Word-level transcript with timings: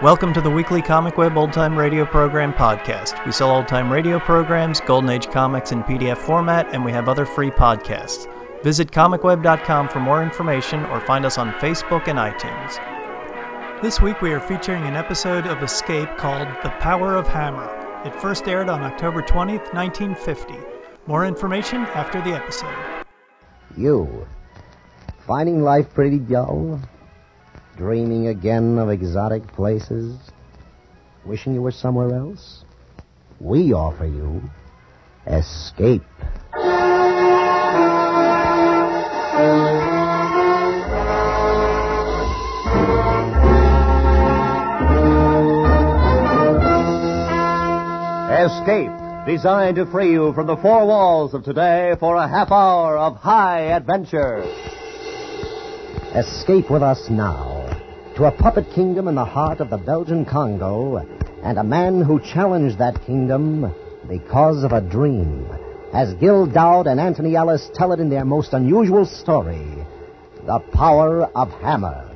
Welcome 0.00 0.32
to 0.34 0.40
the 0.40 0.48
weekly 0.48 0.80
Comic 0.80 1.16
Web 1.16 1.36
Old 1.36 1.52
Time 1.52 1.76
Radio 1.76 2.06
Program 2.06 2.52
podcast. 2.52 3.26
We 3.26 3.32
sell 3.32 3.50
old 3.50 3.66
time 3.66 3.92
radio 3.92 4.20
programs, 4.20 4.80
Golden 4.80 5.10
Age 5.10 5.28
comics 5.28 5.72
in 5.72 5.82
PDF 5.82 6.18
format, 6.18 6.68
and 6.72 6.84
we 6.84 6.92
have 6.92 7.08
other 7.08 7.26
free 7.26 7.50
podcasts. 7.50 8.32
Visit 8.62 8.92
comicweb.com 8.92 9.88
for 9.88 9.98
more 9.98 10.22
information 10.22 10.84
or 10.86 11.00
find 11.00 11.26
us 11.26 11.36
on 11.36 11.50
Facebook 11.54 12.06
and 12.06 12.16
iTunes. 12.16 12.80
This 13.82 14.00
week 14.00 14.22
we 14.22 14.30
are 14.30 14.38
featuring 14.38 14.84
an 14.84 14.94
episode 14.94 15.48
of 15.48 15.64
Escape 15.64 16.16
called 16.16 16.46
The 16.62 16.70
Power 16.78 17.16
of 17.16 17.26
Hammer. 17.26 17.68
It 18.06 18.14
first 18.20 18.46
aired 18.46 18.68
on 18.68 18.84
October 18.84 19.20
20th, 19.20 19.74
1950. 19.74 20.54
More 21.08 21.26
information 21.26 21.78
after 21.86 22.20
the 22.20 22.36
episode. 22.36 23.04
You. 23.76 24.28
Finding 25.26 25.64
life 25.64 25.92
pretty 25.92 26.20
dull? 26.20 26.80
Dreaming 27.78 28.26
again 28.26 28.76
of 28.76 28.90
exotic 28.90 29.46
places? 29.52 30.18
Wishing 31.24 31.54
you 31.54 31.62
were 31.62 31.70
somewhere 31.70 32.12
else? 32.12 32.64
We 33.38 33.72
offer 33.72 34.04
you 34.04 34.42
escape. 35.28 36.02
Escape, 48.40 48.90
designed 49.24 49.76
to 49.76 49.86
free 49.86 50.10
you 50.10 50.32
from 50.32 50.48
the 50.48 50.56
four 50.56 50.84
walls 50.84 51.32
of 51.32 51.44
today 51.44 51.94
for 52.00 52.16
a 52.16 52.26
half 52.26 52.50
hour 52.50 52.98
of 52.98 53.18
high 53.18 53.66
adventure. 53.66 54.42
Escape 56.16 56.68
with 56.68 56.82
us 56.82 57.08
now 57.08 57.57
to 58.18 58.24
a 58.24 58.32
puppet 58.32 58.68
kingdom 58.74 59.06
in 59.06 59.14
the 59.14 59.24
heart 59.24 59.60
of 59.60 59.70
the 59.70 59.78
Belgian 59.78 60.24
Congo 60.24 60.96
and 61.44 61.56
a 61.56 61.62
man 61.62 62.02
who 62.02 62.18
challenged 62.18 62.76
that 62.78 63.00
kingdom 63.06 63.72
because 64.08 64.64
of 64.64 64.72
a 64.72 64.80
dream. 64.80 65.46
As 65.92 66.14
Gil 66.14 66.46
Dowd 66.46 66.88
and 66.88 66.98
Anthony 66.98 67.36
Ellis 67.36 67.70
tell 67.74 67.92
it 67.92 68.00
in 68.00 68.10
their 68.10 68.24
most 68.24 68.54
unusual 68.54 69.06
story, 69.06 69.68
The 70.44 70.58
Power 70.72 71.26
of 71.26 71.52
Hammer. 71.60 72.07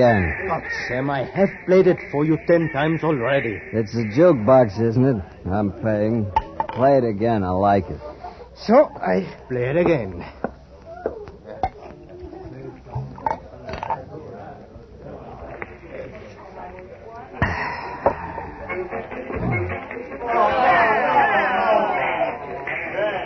Again. 0.00 0.48
But, 0.48 0.62
Sam, 0.88 1.10
I 1.10 1.24
have 1.24 1.50
played 1.66 1.86
it 1.86 1.98
for 2.10 2.24
you 2.24 2.38
ten 2.46 2.70
times 2.72 3.02
already. 3.04 3.60
It's 3.72 3.94
a 3.94 4.04
jukebox, 4.18 4.80
isn't 4.80 5.04
it? 5.04 5.22
I'm 5.50 5.72
paying. 5.72 6.30
Play 6.70 6.98
it 6.98 7.04
again. 7.04 7.44
I 7.44 7.50
like 7.50 7.88
it. 7.88 8.00
So, 8.66 8.88
I 8.96 9.26
play 9.48 9.70
it 9.70 9.76
again. 9.76 10.24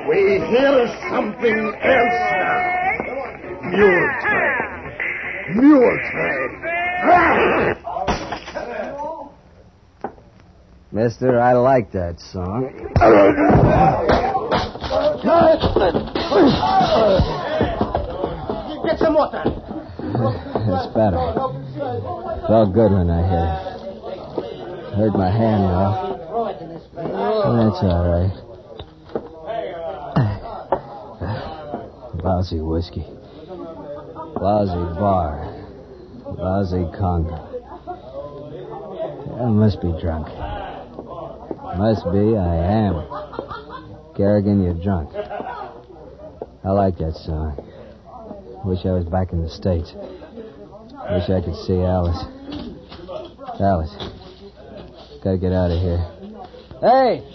We 0.09 0.21
hear 0.47 0.87
something 1.11 1.61
else 1.83 2.21
now. 2.37 2.75
Mule 3.63 4.09
train. 4.23 4.65
Mule 5.57 5.99
train. 6.13 6.44
Mister, 10.95 11.41
I 11.41 11.55
like 11.55 11.91
that 11.91 12.21
song. 12.21 12.71
Get 18.87 18.99
some 19.01 19.15
water. 19.15 19.43
It's 20.71 20.87
better. 20.95 21.19
Felt 22.47 22.73
good 22.73 22.93
when 22.93 23.11
I 23.11 23.23
hit 23.27 23.43
it. 23.43 23.75
Hurt 24.95 25.15
my 25.19 25.31
hand, 25.33 25.65
though. 25.65 25.95
That's 27.59 27.83
all 27.83 28.07
right. 28.15 28.35
Lousy 32.23 32.61
whiskey. 32.61 33.05
Lousy 34.41 34.85
bar. 35.01 35.43
Lousy 36.39 36.87
Congo. 36.97 37.51
I 39.43 39.47
must 39.49 39.81
be 39.83 39.93
drunk. 40.01 40.29
Must 41.77 42.05
be, 42.13 42.37
I 42.37 42.57
am. 42.87 44.15
Kerrigan, 44.17 44.63
you're 44.63 44.75
drunk. 44.75 45.11
I 46.65 46.71
like 46.71 46.99
that 46.99 47.15
song. 47.15 47.57
Wish 48.65 48.87
I 48.87 48.93
was 48.93 49.05
back 49.07 49.33
in 49.33 49.43
the 49.43 49.51
States. 49.51 49.93
Wish 49.95 51.29
I 51.29 51.41
could 51.45 51.57
see 51.67 51.81
Alice. 51.81 52.25
Alice. 53.61 53.95
Gotta 55.23 55.39
get 55.39 55.53
out 55.53 55.71
of 55.71 55.81
here. 55.83 56.01
Hey! 56.81 57.27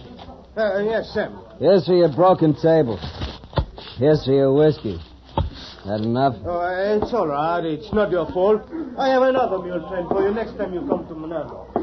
Uh, 0.55 0.83
yes, 0.83 1.11
Sam. 1.13 1.39
Here's 1.59 1.85
for 1.85 1.93
your 1.93 2.09
broken 2.09 2.53
table. 2.55 2.97
Here's 3.97 4.23
for 4.25 4.31
your 4.31 4.53
whiskey. 4.53 4.99
That 5.85 6.01
enough? 6.01 6.35
Oh, 6.45 6.99
it's 7.01 7.13
all 7.13 7.27
right. 7.27 7.63
It's 7.63 7.91
not 7.93 8.11
your 8.11 8.25
fault. 8.31 8.63
I 8.97 9.09
have 9.09 9.21
another 9.23 9.59
mule 9.59 9.87
train 9.89 10.07
for 10.07 10.27
you 10.27 10.33
next 10.33 10.57
time 10.57 10.73
you 10.73 10.81
come 10.81 11.07
to 11.07 11.13
Manono. 11.13 11.78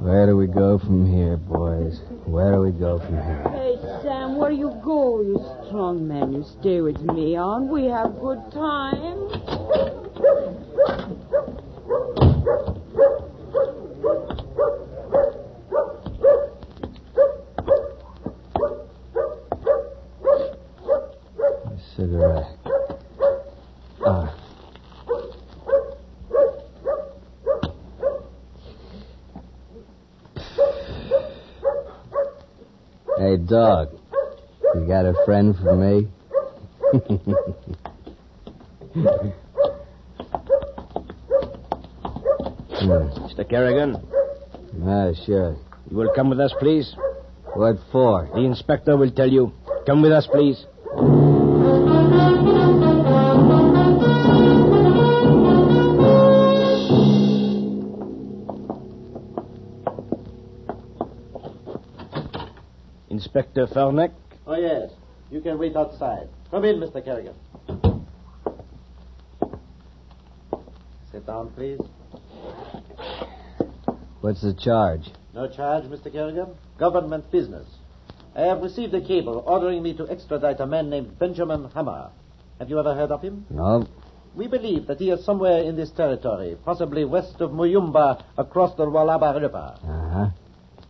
Where 0.00 0.26
do 0.26 0.36
we 0.36 0.46
go 0.46 0.78
from 0.78 1.04
here, 1.12 1.36
boys? 1.36 2.00
Where 2.24 2.52
do 2.52 2.60
we 2.60 2.70
go 2.70 2.98
from 3.00 3.14
here? 3.14 3.42
Hey, 3.50 3.76
Sam, 4.02 4.36
where 4.36 4.50
do 4.50 4.56
you 4.56 4.80
go, 4.84 5.20
you 5.22 5.38
strong 5.66 6.06
man? 6.06 6.32
You 6.32 6.44
stay 6.60 6.80
with 6.80 7.00
me, 7.00 7.36
on. 7.36 7.68
We 7.68 7.86
have 7.86 8.18
good 8.20 8.40
time. 8.52 9.28
A 21.68 21.78
cigarette. 21.96 22.56
Ah. 24.06 24.34
Hey, 33.18 33.36
dog. 33.58 33.88
You 34.74 34.86
got 34.86 35.06
a 35.06 35.14
friend 35.24 35.56
for 35.56 35.74
me? 35.74 36.06
Mr. 42.70 43.48
Kerrigan, 43.48 43.96
Ah, 44.86 45.10
sure. 45.26 45.56
you 45.90 45.96
will 45.96 46.12
come 46.14 46.30
with 46.30 46.40
us, 46.40 46.54
please. 46.60 46.94
What 47.54 47.76
for? 47.90 48.28
The 48.34 48.40
inspector 48.40 48.96
will 48.96 49.10
tell 49.10 49.28
you. 49.28 49.52
Come 49.86 50.02
with 50.02 50.12
us, 50.12 50.26
please. 50.30 50.64
Inspector 63.58 63.74
Farnack. 63.74 64.12
Oh, 64.46 64.56
yes. 64.56 64.90
You 65.30 65.40
can 65.40 65.58
wait 65.58 65.74
outside. 65.74 66.28
Come 66.50 66.64
in, 66.64 66.76
Mr. 66.76 67.04
Kerrigan. 67.04 67.34
Sit 71.10 71.26
down, 71.26 71.50
please. 71.50 71.80
What's 74.20 74.42
the 74.42 74.54
charge? 74.54 75.10
No 75.34 75.48
charge, 75.48 75.84
Mr. 75.84 76.12
Kerrigan. 76.12 76.54
Government 76.78 77.30
business. 77.32 77.66
I 78.36 78.42
have 78.42 78.62
received 78.62 78.94
a 78.94 79.00
cable 79.00 79.42
ordering 79.46 79.82
me 79.82 79.96
to 79.96 80.08
extradite 80.08 80.60
a 80.60 80.66
man 80.66 80.88
named 80.88 81.18
Benjamin 81.18 81.68
Hammer. 81.74 82.10
Have 82.60 82.70
you 82.70 82.78
ever 82.78 82.94
heard 82.94 83.10
of 83.10 83.22
him? 83.22 83.46
No. 83.50 83.86
We 84.36 84.46
believe 84.46 84.86
that 84.86 84.98
he 84.98 85.10
is 85.10 85.24
somewhere 85.24 85.62
in 85.62 85.74
this 85.74 85.90
territory, 85.90 86.56
possibly 86.64 87.04
west 87.04 87.40
of 87.40 87.50
Muyumba, 87.50 88.22
across 88.36 88.76
the 88.76 88.86
Lualaba 88.86 89.40
River. 89.40 89.74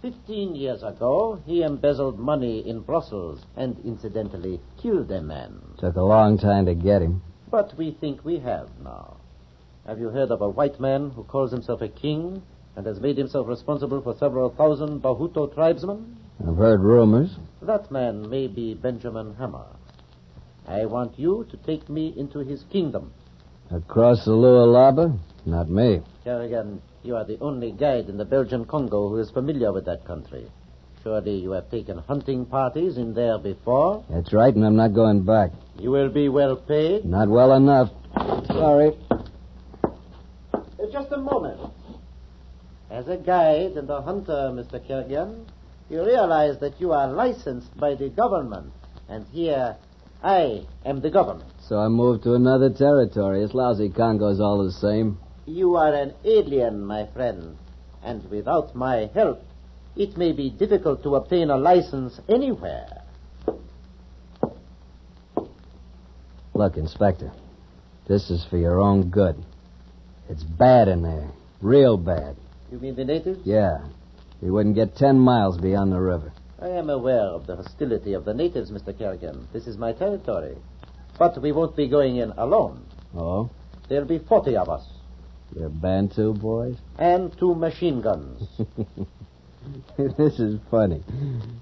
Fifteen 0.09 0.55
years 0.55 0.83
ago, 0.83 1.39
he 1.45 1.63
embezzled 1.63 2.19
money 2.19 2.67
in 2.67 2.81
Brussels 2.81 3.45
and 3.59 3.79
incidentally 3.85 4.59
killed 4.81 5.11
a 5.11 5.21
man. 5.21 5.61
Took 5.77 5.97
a 5.97 6.03
long 6.03 6.39
time 6.39 6.65
to 6.65 6.75
get 6.75 7.03
him. 7.03 7.21
But 7.51 7.77
we 7.77 7.91
think 7.91 8.25
we 8.25 8.39
have 8.39 8.71
now. 8.83 9.19
Have 9.87 9.99
you 9.99 10.09
heard 10.09 10.31
of 10.31 10.41
a 10.41 10.49
white 10.49 10.81
man 10.81 11.11
who 11.11 11.25
calls 11.25 11.53
himself 11.53 11.83
a 11.83 11.89
king 11.89 12.43
and 12.75 12.87
has 12.87 13.01
made 13.01 13.19
himself 13.19 13.49
responsible 13.49 14.01
for 14.01 14.17
several 14.17 14.49
thousand 14.49 15.03
Bahutu 15.03 15.53
tribesmen? 15.53 16.17
I've 16.41 16.57
heard 16.57 16.81
rumors. 16.81 17.37
That 17.61 17.91
man 17.91 18.31
may 18.31 18.47
be 18.47 18.73
Benjamin 18.73 19.35
Hammer. 19.35 19.67
I 20.67 20.87
want 20.87 21.19
you 21.19 21.47
to 21.51 21.57
take 21.59 21.87
me 21.91 22.15
into 22.17 22.39
his 22.39 22.65
kingdom. 22.73 23.13
Across 23.71 24.25
the 24.25 24.31
Lualaba? 24.31 25.19
Not 25.45 25.69
me. 25.69 26.01
Kerrigan, 26.25 26.81
you 27.03 27.17
are 27.17 27.25
the 27.25 27.39
only 27.41 27.73
guide 27.73 28.09
in 28.09 28.17
the 28.17 28.25
Belgian 28.25 28.65
Congo 28.65 29.09
who 29.09 29.19
is 29.19 29.31
familiar 29.31 29.73
with 29.73 29.85
that 29.87 30.05
country. 30.05 30.47
Surely 31.03 31.37
you 31.37 31.53
have 31.53 31.71
taken 31.71 31.99
hunting 31.99 32.45
parties 32.45 32.97
in 32.99 33.15
there 33.15 33.39
before. 33.39 34.05
That's 34.11 34.33
right, 34.33 34.55
and 34.55 34.65
I'm 34.65 34.77
not 34.77 34.95
going 34.95 35.25
back. 35.25 35.53
You 35.79 35.91
will 35.91 36.09
be 36.11 36.29
well 36.29 36.57
paid. 36.57 37.05
Not 37.05 37.29
well 37.29 37.53
enough. 37.55 37.91
Sorry. 38.47 38.97
Uh, 40.53 40.61
Just 40.93 41.13
a 41.13 41.19
moment. 41.19 41.61
As 42.91 43.07
a 43.09 43.17
guide 43.17 43.73
and 43.77 43.89
a 43.91 44.03
hunter, 44.03 44.51
Mr. 44.53 44.85
Kerrigan, 44.87 45.47
you 45.89 46.05
realize 46.05 46.59
that 46.61 46.81
you 46.81 46.93
are 46.93 47.07
licensed 47.09 47.77
by 47.79 47.95
the 47.95 48.09
government. 48.09 48.73
And 49.09 49.25
here, 49.29 49.77
I 50.23 50.67
am 50.85 51.01
the 51.01 51.11
government. 51.11 51.51
So 51.61 51.79
I 51.79 51.89
moved 51.89 52.25
to 52.25 52.35
another 52.35 52.71
territory. 52.71 53.41
This 53.41 53.55
lousy 53.55 53.89
Congo's 53.91 54.41
all 54.41 54.65
the 54.65 54.73
same. 54.73 55.19
You 55.49 55.77
are 55.77 55.95
an 55.95 56.13
alien, 56.27 56.85
my 56.85 57.07
friend. 57.07 57.57
And 58.03 58.31
without 58.31 58.75
my 58.75 59.09
help, 59.15 59.43
it 59.97 60.15
may 60.19 60.33
be 60.33 60.51
difficult 60.51 61.03
to 61.05 61.17
obtain 61.17 61.49
a 61.49 61.57
license 61.57 62.21
anywhere. 62.29 63.03
Look, 66.53 66.77
Inspector, 66.77 67.33
this 68.07 68.29
is 68.29 68.45
for 68.51 68.59
your 68.59 68.79
own 68.79 69.09
good. 69.09 69.43
It's 70.29 70.43
bad 70.43 70.87
in 70.87 71.03
there. 71.03 71.31
Real 71.63 71.97
bad. 71.97 72.37
You 72.71 72.79
mean 72.79 72.95
the 72.95 73.07
natives? 73.07 73.41
Yeah. 73.45 73.79
We 74.43 74.51
wouldn't 74.51 74.75
get 74.75 74.97
ten 74.97 75.19
miles 75.19 75.57
beyond 75.57 75.93
the 75.93 76.01
river. 76.01 76.31
I 76.61 76.69
am 76.69 76.91
aware 76.91 77.25
of 77.25 77.47
the 77.47 77.57
hostility 77.57 78.13
of 78.13 78.27
the 78.27 78.35
natives, 78.35 78.71
Mr. 78.71 78.97
Kerrigan. 78.97 79.49
This 79.55 79.67
is 79.67 79.79
my 79.79 79.95
territory. 79.95 80.59
But 81.19 81.41
we 81.41 81.53
won't 81.53 81.75
be 81.75 81.89
going 81.89 82.17
in 82.17 82.33
alone. 82.33 82.85
Oh? 83.17 83.49
There'll 83.89 84.05
be 84.05 84.19
40 84.19 84.55
of 84.57 84.69
us. 84.69 84.87
You're 85.55 85.69
Bantu 85.69 86.35
boys? 86.35 86.77
And 86.99 87.37
two 87.39 87.55
machine 87.55 88.01
guns. 88.01 88.43
this 89.97 90.39
is 90.39 90.61
funny. 90.71 91.03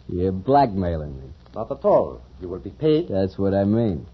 You're 0.08 0.32
blackmailing 0.32 1.16
me. 1.20 1.28
Not 1.54 1.70
at 1.70 1.84
all. 1.84 2.20
You 2.40 2.48
will 2.48 2.58
be 2.58 2.70
paid. 2.70 3.08
That's 3.08 3.38
what 3.38 3.54
I 3.54 3.64
mean. 3.64 4.06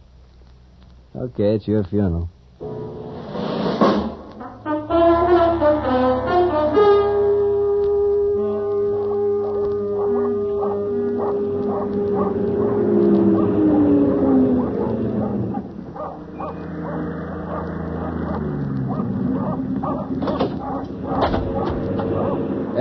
Okay, 1.14 1.54
it's 1.54 1.66
your 1.66 1.84
funeral. 1.84 2.30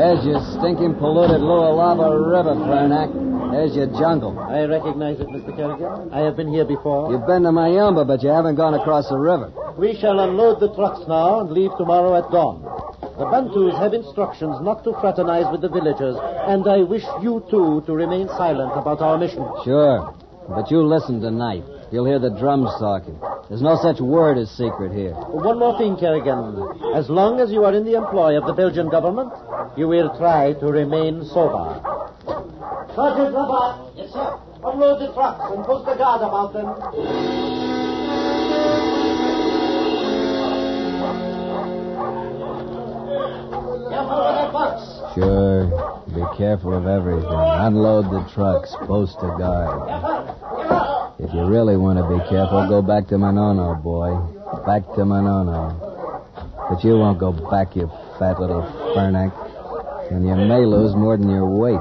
There's 0.01 0.25
your 0.25 0.41
stinking, 0.57 0.95
polluted 0.95 1.45
Lualaba 1.45 2.09
River, 2.09 2.57
Fernac. 2.65 3.13
There's 3.53 3.75
your 3.75 3.85
jungle. 4.01 4.33
I 4.33 4.65
recognize 4.65 5.19
it, 5.19 5.27
Mr. 5.27 5.55
Kerrigan. 5.55 6.11
I 6.11 6.21
have 6.25 6.35
been 6.35 6.51
here 6.51 6.65
before. 6.65 7.11
You've 7.11 7.27
been 7.27 7.43
to 7.43 7.53
Mayumba, 7.53 8.07
but 8.07 8.23
you 8.23 8.29
haven't 8.29 8.55
gone 8.55 8.73
across 8.73 9.09
the 9.09 9.17
river. 9.19 9.53
We 9.77 9.95
shall 10.01 10.19
unload 10.19 10.59
the 10.59 10.73
trucks 10.73 11.05
now 11.07 11.41
and 11.41 11.51
leave 11.51 11.69
tomorrow 11.77 12.17
at 12.17 12.31
dawn. 12.31 12.65
The 13.19 13.29
Bantus 13.29 13.77
have 13.77 13.93
instructions 13.93 14.57
not 14.65 14.83
to 14.85 14.93
fraternize 14.93 15.51
with 15.51 15.61
the 15.61 15.69
villagers, 15.69 16.17
and 16.49 16.67
I 16.67 16.81
wish 16.81 17.05
you 17.21 17.45
two 17.51 17.83
to 17.85 17.93
remain 17.93 18.27
silent 18.29 18.73
about 18.73 19.01
our 19.01 19.19
mission. 19.19 19.45
Sure. 19.63 20.15
But 20.49 20.71
you 20.71 20.81
listen 20.81 21.21
tonight. 21.21 21.61
You'll 21.91 22.05
hear 22.05 22.19
the 22.19 22.29
drums 22.29 22.69
talking. 22.79 23.19
There's 23.49 23.61
no 23.61 23.75
such 23.75 23.99
word 23.99 24.37
as 24.37 24.49
secret 24.51 24.93
here. 24.93 25.13
One 25.13 25.59
more 25.59 25.77
thing, 25.77 25.97
Kerrigan. 25.97 26.95
As 26.95 27.09
long 27.09 27.41
as 27.41 27.51
you 27.51 27.65
are 27.65 27.73
in 27.73 27.83
the 27.83 27.95
employ 27.95 28.37
of 28.37 28.47
the 28.47 28.53
Belgian 28.53 28.89
government, 28.89 29.33
you 29.75 29.89
will 29.89 30.15
try 30.17 30.53
to 30.53 30.65
remain 30.67 31.25
sober. 31.25 31.83
Sergeant 32.95 33.35
Labat. 33.35 33.91
Yes, 33.97 34.13
sir. 34.13 34.39
Unload 34.63 35.01
the 35.01 35.13
trucks 35.13 35.51
and 35.51 35.65
post 35.65 35.89
a 35.89 35.97
guard 35.97 36.21
about 36.21 36.53
them. 36.53 36.67
Careful 43.91 44.15
with 44.15 44.35
that 44.39 44.53
box. 44.53 45.15
Sure. 45.15 45.67
Be 46.15 46.37
careful 46.37 46.73
of 46.73 46.87
everything. 46.87 47.27
Unload 47.27 48.05
the 48.05 48.23
trucks. 48.33 48.73
Post 48.87 49.17
a 49.19 49.35
guard. 49.37 51.00
If 51.21 51.31
you 51.35 51.45
really 51.45 51.77
want 51.77 51.99
to 51.99 52.03
be 52.09 52.17
careful, 52.29 52.67
go 52.67 52.81
back 52.81 53.07
to 53.09 53.15
Manono, 53.15 53.81
boy. 53.83 54.17
Back 54.65 54.81
to 54.95 55.05
Manono. 55.05 55.77
But 56.67 56.83
you 56.83 56.97
won't 56.97 57.19
go 57.19 57.31
back, 57.31 57.75
you 57.75 57.91
fat 58.17 58.39
little 58.39 58.63
fernac. 58.95 59.31
And 60.11 60.25
you 60.27 60.35
may 60.35 60.65
lose 60.65 60.95
more 60.95 61.17
than 61.17 61.29
your 61.29 61.45
weight. 61.45 61.79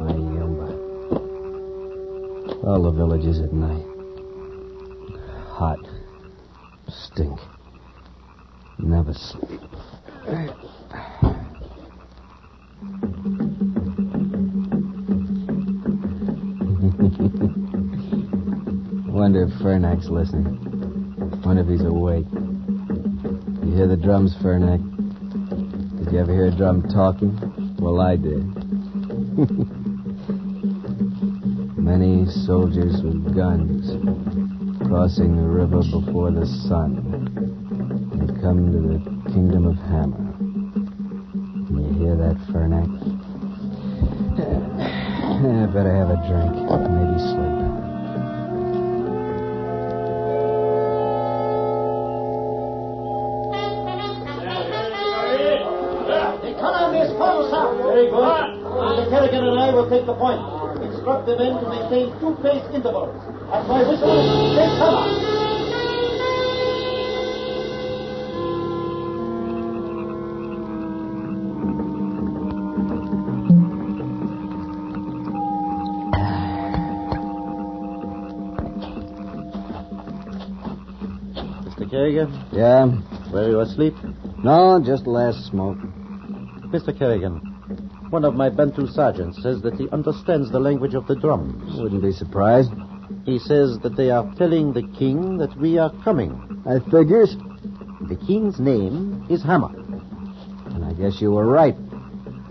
Mayumba. 0.00 0.70
All 2.64 2.82
the 2.82 2.92
villages 2.92 3.40
at 3.40 3.52
night. 3.52 3.84
Hot. 5.48 5.78
Stink. 6.88 7.40
Never. 9.16 10.52
Wonder 19.08 19.44
if 19.44 19.50
Fernac's 19.62 20.10
listening. 20.10 20.60
Wonder 21.46 21.62
if 21.62 21.68
he's 21.68 21.80
awake. 21.80 22.26
You 23.64 23.72
hear 23.74 23.86
the 23.86 23.96
drums, 23.96 24.36
Fernac? 24.36 24.82
Did 26.04 26.12
you 26.12 26.18
ever 26.18 26.34
hear 26.34 26.48
a 26.48 26.54
drum 26.54 26.82
talking? 26.82 27.74
Well, 27.78 28.02
I 28.02 28.16
did. 28.16 28.44
Many 31.78 32.26
soldiers 32.26 33.00
with 33.02 33.34
guns 33.34 33.96
crossing 34.86 35.36
the 35.36 35.48
river 35.48 35.80
before 35.90 36.30
the 36.30 36.44
sun. 36.68 37.25
They 38.46 38.52
come 38.52 38.70
to 38.70 38.78
the 38.78 38.98
kingdom 39.32 39.66
of 39.66 39.74
Hammer. 39.90 40.22
Can 41.66 41.82
you 41.82 41.90
hear 41.98 42.14
that, 42.14 42.38
Fernac? 42.46 42.86
I 44.38 45.66
better 45.74 45.90
have 45.90 46.10
a 46.14 46.18
drink. 46.30 46.54
Maybe 46.54 47.18
sleep. 47.26 47.66
Column 56.60 56.94
is 56.94 57.10
full, 57.18 57.50
sir. 57.50 57.82
Very 57.82 58.06
good. 58.10 58.46
Mr. 58.62 59.10
Kerrigan 59.10 59.42
and 59.42 59.58
I 59.58 59.74
will 59.74 59.90
take 59.90 60.06
the 60.06 60.14
point. 60.14 60.38
Instruct 60.86 61.26
the 61.26 61.36
men 61.36 61.58
to 61.58 61.68
maintain 61.68 62.14
two 62.20 62.36
pace 62.42 62.62
intervals. 62.72 63.10
At 63.52 63.66
my 63.66 63.82
whistle, 63.82 64.54
take 64.54 64.78
cover. 64.78 65.35
Kerrigan, 82.06 82.44
Yeah? 82.52 82.86
were 83.32 83.48
you 83.48 83.60
asleep? 83.60 83.94
No, 84.44 84.80
just 84.80 85.08
last 85.08 85.44
smoke. 85.46 85.78
Mr. 86.70 86.96
Kerrigan, 86.96 87.38
one 88.10 88.24
of 88.24 88.36
my 88.36 88.48
Bantu 88.48 88.86
sergeants 88.86 89.42
says 89.42 89.60
that 89.62 89.74
he 89.74 89.88
understands 89.90 90.52
the 90.52 90.60
language 90.60 90.94
of 90.94 91.08
the 91.08 91.16
drums. 91.16 91.80
Wouldn't 91.80 92.02
be 92.02 92.12
surprised. 92.12 92.70
He 93.24 93.40
says 93.40 93.80
that 93.80 93.96
they 93.96 94.10
are 94.10 94.32
telling 94.36 94.72
the 94.72 94.86
king 94.96 95.38
that 95.38 95.56
we 95.58 95.78
are 95.78 95.90
coming. 96.04 96.62
I 96.64 96.78
figures. 96.90 97.36
The 98.08 98.18
king's 98.24 98.60
name 98.60 99.26
is 99.28 99.42
Hammer. 99.42 99.74
And 99.74 100.84
I 100.84 100.92
guess 100.92 101.20
you 101.20 101.32
were 101.32 101.46
right. 101.46 101.74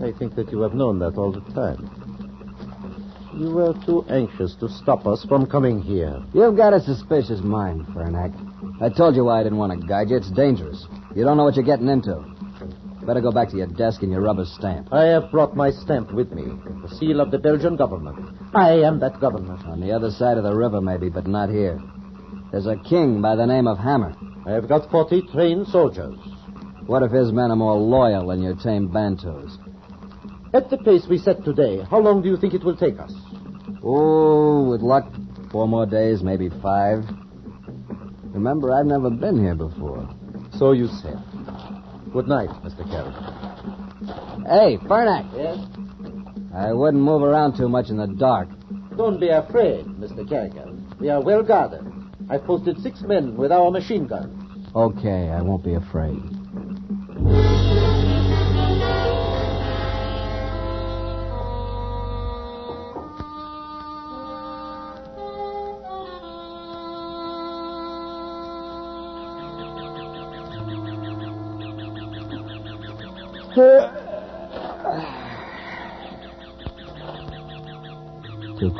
I 0.00 0.12
think 0.18 0.34
that 0.34 0.52
you 0.52 0.60
have 0.60 0.74
known 0.74 0.98
that 0.98 1.16
all 1.16 1.32
the 1.32 1.40
time. 1.54 1.88
You 3.34 3.52
were 3.52 3.72
too 3.86 4.04
anxious 4.10 4.54
to 4.56 4.68
stop 4.68 5.06
us 5.06 5.24
from 5.24 5.46
coming 5.46 5.80
here. 5.80 6.22
You've 6.34 6.58
got 6.58 6.74
a 6.74 6.80
suspicious 6.80 7.40
mind, 7.40 7.86
Fernac. 7.86 8.34
I 8.80 8.88
told 8.88 9.16
you 9.16 9.24
why 9.24 9.40
I 9.40 9.42
didn't 9.42 9.58
want 9.58 9.78
to 9.78 9.86
guide 9.86 10.10
you. 10.10 10.16
It's 10.16 10.30
dangerous. 10.30 10.86
You 11.14 11.24
don't 11.24 11.36
know 11.36 11.44
what 11.44 11.56
you're 11.56 11.64
getting 11.64 11.88
into. 11.88 12.24
Better 13.06 13.20
go 13.20 13.30
back 13.30 13.50
to 13.50 13.56
your 13.56 13.68
desk 13.68 14.02
and 14.02 14.10
your 14.10 14.20
rubber 14.20 14.44
stamp. 14.44 14.92
I 14.92 15.04
have 15.04 15.30
brought 15.30 15.54
my 15.54 15.70
stamp 15.70 16.12
with 16.12 16.32
me, 16.32 16.42
the 16.82 16.94
seal 16.96 17.20
of 17.20 17.30
the 17.30 17.38
Belgian 17.38 17.76
government. 17.76 18.36
I 18.52 18.80
am 18.80 18.98
that 19.00 19.20
government. 19.20 19.64
On 19.66 19.80
the 19.80 19.92
other 19.92 20.10
side 20.10 20.38
of 20.38 20.44
the 20.44 20.54
river, 20.54 20.80
maybe, 20.80 21.08
but 21.08 21.26
not 21.26 21.48
here. 21.48 21.80
There's 22.50 22.66
a 22.66 22.76
king 22.76 23.22
by 23.22 23.36
the 23.36 23.46
name 23.46 23.68
of 23.68 23.78
Hammer. 23.78 24.12
I 24.44 24.52
have 24.52 24.68
got 24.68 24.90
40 24.90 25.22
trained 25.32 25.68
soldiers. 25.68 26.16
What 26.86 27.02
if 27.02 27.12
his 27.12 27.30
men 27.30 27.50
are 27.50 27.56
more 27.56 27.76
loyal 27.76 28.26
than 28.26 28.42
your 28.42 28.56
tame 28.56 28.88
Bantus? 28.88 29.56
At 30.52 30.70
the 30.70 30.78
pace 30.78 31.06
we 31.08 31.18
set 31.18 31.44
today, 31.44 31.82
how 31.88 32.00
long 32.00 32.22
do 32.22 32.28
you 32.28 32.36
think 32.36 32.54
it 32.54 32.64
will 32.64 32.76
take 32.76 32.98
us? 32.98 33.12
Oh, 33.84 34.68
with 34.68 34.80
luck, 34.80 35.12
four 35.52 35.68
more 35.68 35.86
days, 35.86 36.22
maybe 36.22 36.48
five. 36.62 37.04
Remember, 38.36 38.70
I've 38.70 38.84
never 38.84 39.08
been 39.08 39.42
here 39.42 39.54
before. 39.54 40.06
So 40.58 40.72
you 40.72 40.88
said. 40.88 41.16
Good 42.12 42.28
night, 42.28 42.50
Mr. 42.62 42.84
Kerrigan. 42.84 44.44
Hey, 44.44 44.76
Fernac. 44.86 45.24
Yes? 45.34 45.56
I 46.54 46.74
wouldn't 46.74 47.02
move 47.02 47.22
around 47.22 47.56
too 47.56 47.66
much 47.66 47.88
in 47.88 47.96
the 47.96 48.06
dark. 48.06 48.50
Don't 48.94 49.18
be 49.18 49.30
afraid, 49.30 49.86
Mr. 49.86 50.28
Kerrigan. 50.28 50.86
We 51.00 51.08
are 51.08 51.22
well 51.22 51.42
guarded. 51.42 51.80
I've 52.28 52.44
posted 52.44 52.78
six 52.82 53.00
men 53.00 53.38
with 53.38 53.52
our 53.52 53.70
machine 53.70 54.06
guns. 54.06 54.68
Okay, 54.74 55.30
I 55.30 55.40
won't 55.40 55.64
be 55.64 55.72
afraid. 55.72 56.20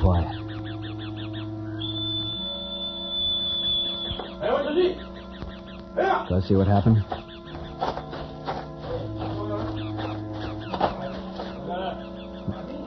Quiet. 0.00 0.47
Go 6.29 6.41
see 6.41 6.55
what 6.57 6.67
happened? 6.67 7.05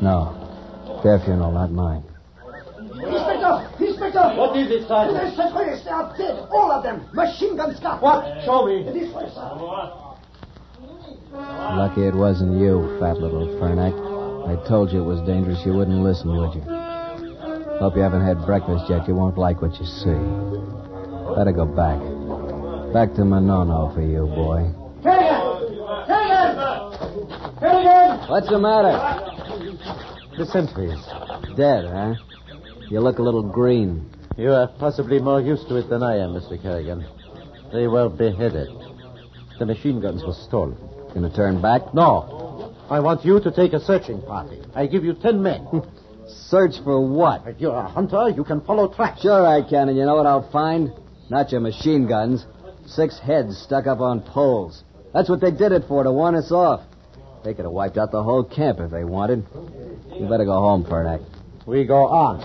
No. 0.01 0.35
Their 1.03 1.19
funeral, 1.19 1.51
not 1.51 1.71
mine. 1.71 2.03
Inspector! 2.77 3.69
Inspector! 3.79 4.35
What 4.35 4.57
is 4.57 4.69
it, 4.71 4.87
Sergeant? 4.87 5.23
These 5.23 5.37
Sequoias, 5.37 5.83
they 5.85 5.91
are 5.91 6.17
dead. 6.17 6.47
All 6.51 6.71
of 6.71 6.83
them. 6.83 7.07
Machine 7.13 7.55
guns 7.55 7.79
got. 7.79 8.01
What? 8.01 8.43
Show 8.43 8.65
me. 8.65 8.83
This 8.83 9.13
way, 9.13 9.29
sir. 9.33 9.55
Lucky 11.31 12.07
it 12.07 12.15
wasn't 12.15 12.59
you, 12.59 12.97
fat 12.99 13.17
little 13.17 13.47
Fernac. 13.59 13.95
I 14.49 14.67
told 14.67 14.91
you 14.91 15.01
it 15.01 15.05
was 15.05 15.21
dangerous. 15.25 15.65
You 15.65 15.73
wouldn't 15.73 16.01
listen, 16.03 16.35
would 16.35 16.55
you? 16.55 16.78
Hope 17.79 17.95
you 17.95 18.01
haven't 18.01 18.25
had 18.25 18.45
breakfast 18.45 18.89
yet. 18.89 19.07
You 19.07 19.15
won't 19.15 19.37
like 19.37 19.61
what 19.61 19.71
you 19.79 19.85
see. 19.85 20.19
Better 21.33 21.53
go 21.55 21.63
back. 21.63 21.97
Back 22.91 23.15
to 23.15 23.21
Manono 23.21 23.95
for 23.95 24.01
you, 24.01 24.27
boy. 24.27 24.67
Kerrigan! 25.01 25.79
Kerrigan! 26.05 27.57
Kerrigan! 27.57 28.27
What's 28.27 28.49
the 28.49 28.59
matter? 28.59 28.91
The 30.37 30.45
sentries. 30.47 30.99
Dead, 31.55 31.85
huh? 31.85 32.15
You 32.89 32.99
look 32.99 33.19
a 33.19 33.21
little 33.21 33.49
green. 33.49 34.09
You 34.37 34.51
are 34.51 34.67
possibly 34.67 35.19
more 35.19 35.39
used 35.39 35.69
to 35.69 35.77
it 35.77 35.89
than 35.89 36.03
I 36.03 36.17
am, 36.17 36.31
Mr. 36.33 36.61
Kerrigan. 36.61 37.05
They 37.71 37.87
were 37.87 38.09
beheaded. 38.09 38.67
The 39.57 39.65
machine 39.65 40.01
guns 40.01 40.21
were 40.25 40.33
stolen. 40.33 40.77
Gonna 41.13 41.33
turn 41.33 41.61
back? 41.61 41.93
No. 41.93 42.75
I 42.89 42.99
want 42.99 43.23
you 43.23 43.39
to 43.39 43.51
take 43.51 43.71
a 43.71 43.79
searching 43.79 44.21
party. 44.21 44.59
I 44.75 44.87
give 44.87 45.05
you 45.05 45.13
ten 45.13 45.41
men. 45.41 45.65
Search 46.29 46.73
for 46.83 47.07
what? 47.07 47.47
if 47.47 47.59
you're 47.59 47.75
a 47.75 47.87
hunter, 47.87 48.29
you 48.29 48.43
can 48.43 48.61
follow 48.61 48.87
tracks. 48.93 49.21
Sure 49.21 49.45
I 49.45 49.67
can, 49.67 49.89
and 49.89 49.97
you 49.97 50.05
know 50.05 50.15
what 50.15 50.25
I'll 50.25 50.49
find? 50.51 50.91
Not 51.29 51.51
your 51.51 51.61
machine 51.61 52.07
guns. 52.07 52.45
Six 52.85 53.19
heads 53.19 53.57
stuck 53.57 53.87
up 53.87 53.99
on 53.99 54.21
poles. 54.21 54.83
That's 55.13 55.29
what 55.29 55.41
they 55.41 55.51
did 55.51 55.71
it 55.71 55.83
for, 55.87 56.03
to 56.03 56.11
warn 56.11 56.35
us 56.35 56.51
off. 56.51 56.81
They 57.43 57.53
could 57.53 57.65
have 57.65 57.71
wiped 57.71 57.97
out 57.97 58.11
the 58.11 58.23
whole 58.23 58.43
camp 58.43 58.79
if 58.79 58.91
they 58.91 59.03
wanted. 59.03 59.45
You 60.13 60.27
better 60.27 60.45
go 60.45 60.59
home, 60.59 60.83
Fernac. 60.83 61.23
We 61.65 61.85
go 61.85 62.07
on. 62.07 62.41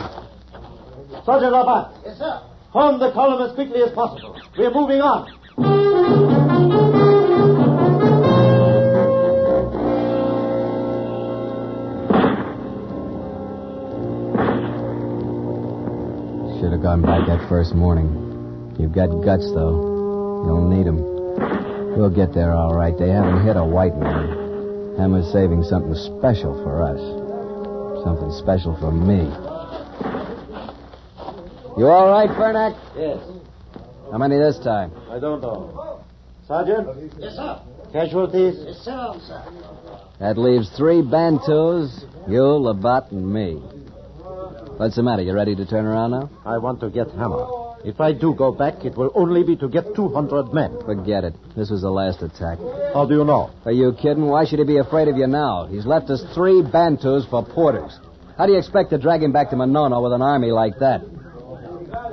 Sergeant 1.24 1.52
Labat. 1.52 2.02
Yes, 2.04 2.18
sir. 2.18 2.42
Form 2.72 2.98
the 2.98 3.12
column 3.12 3.48
as 3.48 3.54
quickly 3.54 3.82
as 3.82 3.92
possible. 3.92 4.38
We're 4.56 4.70
moving 4.70 5.00
on. 5.00 6.43
Should 16.64 16.72
have 16.72 16.80
gone 16.80 17.02
back 17.02 17.26
that 17.26 17.46
first 17.46 17.74
morning. 17.74 18.08
You've 18.78 18.94
got 18.94 19.08
guts, 19.22 19.44
though. 19.52 19.76
You'll 20.46 20.66
need 20.66 20.86
'em. 20.86 20.96
We'll 21.94 22.08
get 22.08 22.32
there 22.32 22.54
all 22.54 22.74
right. 22.74 22.96
They 22.96 23.10
haven't 23.10 23.44
hit 23.44 23.58
a 23.58 23.62
white 23.62 23.94
man. 23.98 24.94
Hammer's 24.96 25.30
saving 25.30 25.62
something 25.64 25.94
special 25.94 26.54
for 26.64 26.80
us. 26.80 28.02
Something 28.02 28.30
special 28.32 28.74
for 28.76 28.90
me. 28.90 29.28
You 31.76 31.86
all 31.86 32.08
right, 32.08 32.30
Fernac? 32.30 32.74
Yes. 32.96 33.18
How 34.10 34.16
many 34.16 34.38
this 34.38 34.58
time? 34.60 34.90
I 35.10 35.18
don't 35.18 35.42
know. 35.42 36.00
Sergeant? 36.48 36.88
Yes, 37.18 37.34
sir. 37.36 37.60
Casualties? 37.92 38.56
Yes, 38.66 38.78
sir, 38.78 39.14
sir. 39.20 39.42
That 40.18 40.38
leaves 40.38 40.70
three 40.70 41.02
Bantus, 41.02 42.06
you, 42.26 42.40
Labat, 42.40 43.12
and 43.12 43.30
me. 43.30 43.60
What's 44.76 44.96
the 44.96 45.02
matter? 45.02 45.22
You 45.22 45.32
ready 45.34 45.54
to 45.54 45.64
turn 45.64 45.84
around 45.84 46.10
now? 46.10 46.30
I 46.44 46.58
want 46.58 46.80
to 46.80 46.90
get 46.90 47.08
Hammer. 47.12 47.46
If 47.84 48.00
I 48.00 48.12
do 48.12 48.34
go 48.34 48.50
back, 48.50 48.84
it 48.84 48.96
will 48.96 49.12
only 49.14 49.44
be 49.44 49.56
to 49.56 49.68
get 49.68 49.94
200 49.94 50.52
men. 50.52 50.78
Forget 50.84 51.22
it. 51.22 51.34
This 51.54 51.70
was 51.70 51.82
the 51.82 51.90
last 51.90 52.22
attack. 52.22 52.58
How 52.92 53.06
do 53.06 53.14
you 53.14 53.24
know? 53.24 53.50
Are 53.64 53.72
you 53.72 53.92
kidding? 53.92 54.26
Why 54.26 54.44
should 54.44 54.58
he 54.58 54.64
be 54.64 54.78
afraid 54.78 55.06
of 55.08 55.16
you 55.16 55.26
now? 55.26 55.66
He's 55.66 55.86
left 55.86 56.10
us 56.10 56.24
three 56.34 56.62
Bantus 56.62 57.28
for 57.30 57.44
porters. 57.44 57.98
How 58.36 58.46
do 58.46 58.52
you 58.52 58.58
expect 58.58 58.90
to 58.90 58.98
drag 58.98 59.22
him 59.22 59.32
back 59.32 59.50
to 59.50 59.56
Manono 59.56 60.02
with 60.02 60.12
an 60.12 60.22
army 60.22 60.50
like 60.50 60.78
that? 60.80 61.02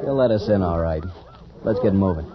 He'll 0.02 0.16
let 0.16 0.30
us 0.30 0.48
in, 0.48 0.62
all 0.62 0.80
right. 0.80 1.04
Let's 1.64 1.80
get 1.80 1.94
moving. 1.94 2.32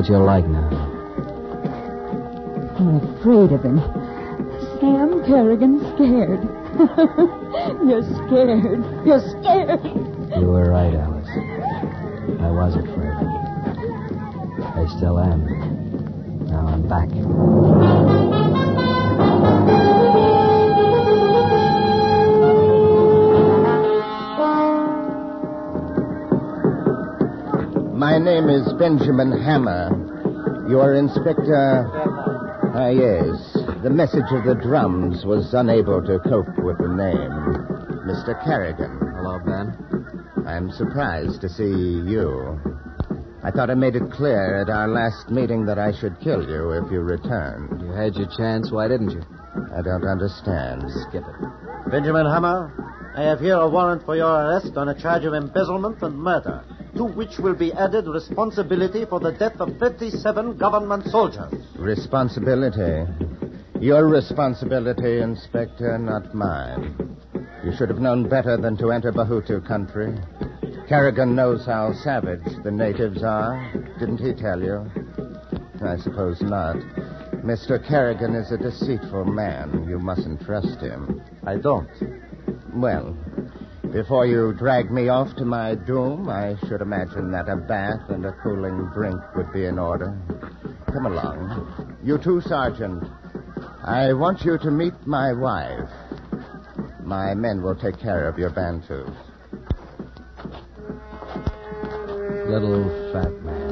What 0.00 0.08
you're 0.08 0.24
like 0.24 0.46
now. 0.46 0.66
I'm 2.78 2.96
afraid 3.18 3.52
of 3.52 3.62
him. 3.62 3.80
Sam 4.80 5.22
Kerrigan's 5.26 5.82
scared. 5.92 6.40
You're 7.84 8.02
scared. 8.24 8.80
You're 9.04 9.20
scared. 9.20 9.84
You 10.40 10.46
were 10.46 10.70
right, 10.70 10.94
Alice. 10.94 11.28
I 12.40 12.50
was 12.50 12.76
afraid. 12.76 13.12
I 14.64 14.86
still 14.96 15.20
am. 15.20 16.46
Now 16.46 16.68
I'm 16.68 16.88
back. 16.88 17.10
Name 28.20 28.48
is 28.50 28.72
Benjamin 28.74 29.32
Hammer. 29.32 30.66
You 30.68 30.80
are 30.80 30.94
Inspector. 30.94 31.90
Ah, 32.74 32.88
yes. 32.88 33.56
The 33.82 33.90
message 33.90 34.28
of 34.30 34.44
the 34.44 34.54
drums 34.54 35.24
was 35.24 35.54
unable 35.54 36.02
to 36.02 36.18
cope 36.28 36.52
with 36.58 36.78
the 36.78 36.88
name. 36.88 37.32
Mr. 38.04 38.36
Kerrigan. 38.44 38.98
Hello, 39.16 39.40
Ben. 39.40 40.46
I'm 40.46 40.70
surprised 40.70 41.40
to 41.40 41.48
see 41.48 41.64
you. 41.64 42.60
I 43.42 43.50
thought 43.50 43.70
I 43.70 43.74
made 43.74 43.96
it 43.96 44.12
clear 44.12 44.60
at 44.60 44.68
our 44.68 44.88
last 44.88 45.30
meeting 45.30 45.64
that 45.66 45.78
I 45.78 45.92
should 45.98 46.20
kill 46.20 46.46
you 46.46 46.72
if 46.72 46.92
you 46.92 47.00
returned. 47.00 47.80
You 47.80 47.88
had 47.92 48.14
your 48.16 48.28
chance. 48.36 48.70
Why 48.70 48.86
didn't 48.86 49.10
you? 49.10 49.22
I 49.74 49.80
don't 49.82 50.04
understand. 50.06 50.84
Skip 51.08 51.24
it. 51.24 51.90
Benjamin 51.90 52.26
Hammer, 52.26 53.12
I 53.16 53.22
have 53.22 53.40
here 53.40 53.56
a 53.56 53.68
warrant 53.68 54.04
for 54.04 54.14
your 54.14 54.28
arrest 54.30 54.76
on 54.76 54.90
a 54.90 55.00
charge 55.00 55.24
of 55.24 55.32
embezzlement 55.34 56.02
and 56.02 56.18
murder, 56.18 56.62
to 57.00 57.06
which 57.06 57.38
will 57.38 57.54
be 57.54 57.72
added 57.72 58.06
responsibility 58.06 59.06
for 59.06 59.20
the 59.20 59.32
death 59.32 59.58
of 59.58 59.74
37 59.78 60.58
government 60.58 61.02
soldiers. 61.06 61.50
Responsibility. 61.78 63.10
Your 63.80 64.06
responsibility, 64.06 65.22
Inspector, 65.22 65.96
not 65.96 66.34
mine. 66.34 67.16
You 67.64 67.72
should 67.74 67.88
have 67.88 68.00
known 68.00 68.28
better 68.28 68.58
than 68.58 68.76
to 68.76 68.90
enter 68.90 69.12
Bahutu 69.12 69.66
country. 69.66 70.14
Kerrigan 70.90 71.34
knows 71.34 71.64
how 71.64 71.94
savage 72.04 72.44
the 72.64 72.70
natives 72.70 73.22
are. 73.22 73.72
Didn't 73.98 74.18
he 74.18 74.34
tell 74.34 74.60
you? 74.60 74.84
I 75.82 75.96
suppose 75.96 76.42
not. 76.42 76.76
Mr. 77.42 77.82
Kerrigan 77.88 78.34
is 78.34 78.52
a 78.52 78.58
deceitful 78.58 79.24
man. 79.24 79.86
You 79.88 79.98
mustn't 79.98 80.42
trust 80.42 80.80
him. 80.80 81.22
I 81.46 81.56
don't. 81.56 81.88
Well, 82.74 83.16
before 83.92 84.26
you 84.26 84.52
drag 84.52 84.90
me 84.90 85.08
off 85.08 85.34
to 85.36 85.44
my 85.44 85.74
doom, 85.74 86.28
I 86.28 86.56
should 86.68 86.80
imagine 86.80 87.30
that 87.32 87.48
a 87.48 87.56
bath 87.56 88.08
and 88.08 88.24
a 88.24 88.32
cooling 88.42 88.90
drink 88.94 89.20
would 89.34 89.52
be 89.52 89.64
in 89.66 89.78
order. 89.78 90.16
Come 90.92 91.06
along. 91.06 91.96
You 92.02 92.18
too, 92.18 92.40
Sergeant. 92.42 93.04
I 93.84 94.12
want 94.12 94.42
you 94.44 94.58
to 94.58 94.70
meet 94.70 94.94
my 95.06 95.32
wife. 95.32 95.88
My 97.02 97.34
men 97.34 97.62
will 97.62 97.74
take 97.74 97.98
care 97.98 98.28
of 98.28 98.38
your 98.38 98.50
bantus. 98.50 99.10
Little 102.48 102.84
fat 103.12 103.32
man. 103.42 103.70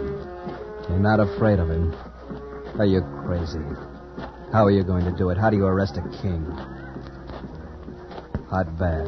You're 0.88 0.98
not 0.98 1.20
afraid 1.20 1.58
of 1.58 1.68
him. 1.68 1.94
Are 2.78 2.86
you 2.86 3.02
crazy? 3.24 3.58
How 4.52 4.64
are 4.64 4.70
you 4.70 4.82
going 4.82 5.04
to 5.04 5.16
do 5.16 5.30
it? 5.30 5.38
How 5.38 5.50
do 5.50 5.56
you 5.56 5.66
arrest 5.66 5.96
a 5.96 6.02
king? 6.22 6.44
Hot 8.48 8.78
bath, 8.78 9.06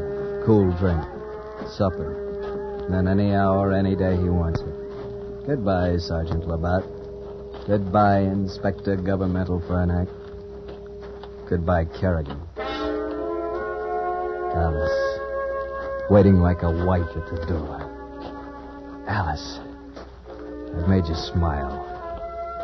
cool 0.51 0.73
drink, 0.81 1.01
supper. 1.79 2.89
Then 2.91 3.07
any 3.07 3.37
hour, 3.37 3.73
any 3.73 3.95
day 3.95 4.17
he 4.17 4.29
wants 4.29 4.61
it. 4.61 5.47
Goodbye, 5.47 5.97
Sergeant 5.99 6.49
Labatt. 6.49 6.83
Goodbye, 7.69 8.23
Inspector 8.23 8.97
Governmental 8.97 9.61
Fernac. 9.61 10.09
Goodbye, 11.49 11.85
Kerrigan. 11.85 12.41
Alice, 14.59 15.21
waiting 16.11 16.41
like 16.41 16.65
a 16.65 16.85
wife 16.85 17.15
at 17.15 17.31
the 17.31 17.47
door. 17.47 19.05
Alice, 19.07 19.61
I've 20.75 20.89
made 20.89 21.07
you 21.07 21.15
smile. 21.15 21.79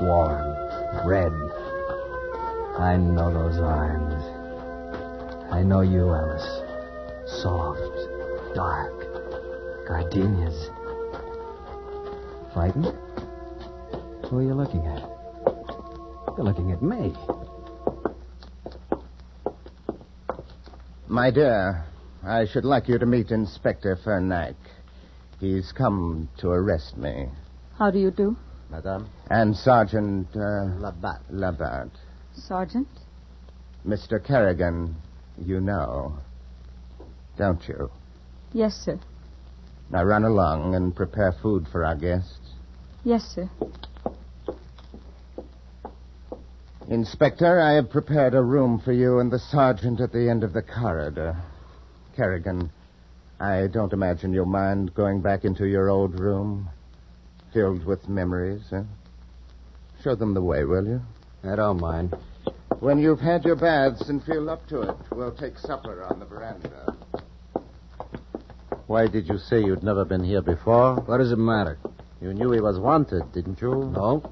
Warm, 0.02 1.06
red. 1.06 1.30
I 2.82 2.96
know 2.96 3.32
those 3.32 3.60
arms. 3.60 4.24
I 5.52 5.62
know 5.62 5.82
you, 5.82 6.12
Alice. 6.12 6.65
Soft, 7.26 8.54
dark, 8.54 8.92
gardenias. 9.88 10.70
Frightened? 12.54 12.94
Who 14.30 14.38
are 14.38 14.42
you 14.42 14.54
looking 14.54 14.86
at? 14.86 15.02
You're 16.36 16.44
looking 16.44 16.70
at 16.70 16.82
me. 16.82 17.14
My 21.08 21.30
dear, 21.32 21.84
I 22.24 22.46
should 22.46 22.64
like 22.64 22.88
you 22.88 22.98
to 22.98 23.06
meet 23.06 23.32
Inspector 23.32 23.98
Fernac. 24.04 24.54
He's 25.40 25.72
come 25.72 26.28
to 26.38 26.50
arrest 26.50 26.96
me. 26.96 27.26
How 27.76 27.90
do 27.90 27.98
you 27.98 28.10
do, 28.12 28.36
Madame? 28.70 29.08
And 29.30 29.56
Sergeant 29.56 30.28
uh, 30.36 30.78
Labatt. 30.78 31.22
Labatt. 31.30 31.88
Sergeant? 32.36 32.88
Mr. 33.84 34.24
Kerrigan, 34.24 34.94
you 35.38 35.60
know. 35.60 36.18
Don't 37.36 37.66
you? 37.68 37.90
Yes, 38.52 38.74
sir. 38.74 38.98
Now 39.90 40.04
run 40.04 40.24
along 40.24 40.74
and 40.74 40.94
prepare 40.94 41.32
food 41.42 41.66
for 41.70 41.84
our 41.84 41.94
guests. 41.94 42.38
Yes, 43.04 43.22
sir. 43.22 43.48
Inspector, 46.88 47.60
I 47.60 47.74
have 47.74 47.90
prepared 47.90 48.34
a 48.34 48.42
room 48.42 48.80
for 48.84 48.92
you 48.92 49.18
and 49.18 49.30
the 49.30 49.38
sergeant 49.38 50.00
at 50.00 50.12
the 50.12 50.30
end 50.30 50.44
of 50.44 50.52
the 50.52 50.62
corridor. 50.62 51.36
Kerrigan, 52.16 52.70
I 53.40 53.66
don't 53.66 53.92
imagine 53.92 54.32
you'll 54.32 54.46
mind 54.46 54.94
going 54.94 55.20
back 55.20 55.44
into 55.44 55.66
your 55.66 55.90
old 55.90 56.18
room, 56.18 56.68
filled 57.52 57.84
with 57.84 58.08
memories. 58.08 58.62
Huh? 58.70 58.84
Show 60.02 60.14
them 60.14 60.32
the 60.32 60.42
way, 60.42 60.64
will 60.64 60.86
you? 60.86 61.00
I 61.44 61.56
don't 61.56 61.80
mind. 61.80 62.14
When 62.80 62.98
you've 62.98 63.20
had 63.20 63.44
your 63.44 63.56
baths 63.56 64.08
and 64.08 64.22
feel 64.22 64.48
up 64.48 64.66
to 64.68 64.82
it, 64.82 64.96
we'll 65.10 65.34
take 65.34 65.58
supper 65.58 66.04
on 66.04 66.20
the 66.20 66.26
veranda. 66.26 66.96
Why 68.86 69.08
did 69.08 69.28
you 69.28 69.38
say 69.38 69.60
you'd 69.60 69.82
never 69.82 70.04
been 70.04 70.22
here 70.22 70.42
before? 70.42 70.96
What 70.96 71.18
does 71.18 71.32
it 71.32 71.38
matter? 71.38 71.76
You 72.20 72.32
knew 72.32 72.52
he 72.52 72.60
was 72.60 72.78
wanted, 72.78 73.32
didn't 73.32 73.60
you? 73.60 73.90
No. 73.92 74.30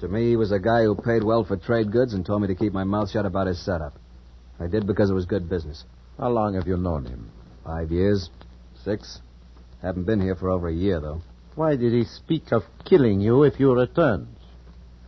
To 0.00 0.08
me, 0.08 0.30
he 0.30 0.36
was 0.36 0.52
a 0.52 0.60
guy 0.60 0.84
who 0.84 0.94
paid 0.94 1.24
well 1.24 1.44
for 1.44 1.56
trade 1.56 1.90
goods 1.90 2.14
and 2.14 2.24
told 2.24 2.42
me 2.42 2.48
to 2.48 2.54
keep 2.54 2.72
my 2.72 2.84
mouth 2.84 3.10
shut 3.10 3.26
about 3.26 3.48
his 3.48 3.62
setup. 3.64 3.94
I 4.60 4.68
did 4.68 4.86
because 4.86 5.10
it 5.10 5.14
was 5.14 5.26
good 5.26 5.48
business. 5.48 5.84
How 6.18 6.28
long 6.28 6.54
have 6.54 6.68
you 6.68 6.76
known 6.76 7.04
him? 7.04 7.30
Five 7.64 7.90
years. 7.90 8.30
Six. 8.84 9.20
Haven't 9.82 10.04
been 10.04 10.20
here 10.20 10.36
for 10.36 10.50
over 10.50 10.68
a 10.68 10.72
year, 10.72 11.00
though. 11.00 11.22
Why 11.56 11.76
did 11.76 11.92
he 11.92 12.04
speak 12.04 12.52
of 12.52 12.62
killing 12.84 13.20
you 13.20 13.42
if 13.42 13.58
you 13.58 13.74
returned? 13.74 14.28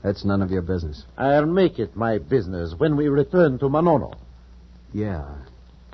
That's 0.02 0.24
none 0.24 0.42
of 0.42 0.50
your 0.50 0.62
business. 0.62 1.04
I'll 1.16 1.46
make 1.46 1.78
it 1.78 1.94
my 1.94 2.18
business 2.18 2.74
when 2.76 2.96
we 2.96 3.08
return 3.08 3.58
to 3.60 3.66
Manono. 3.66 4.18
Yeah, 4.92 5.36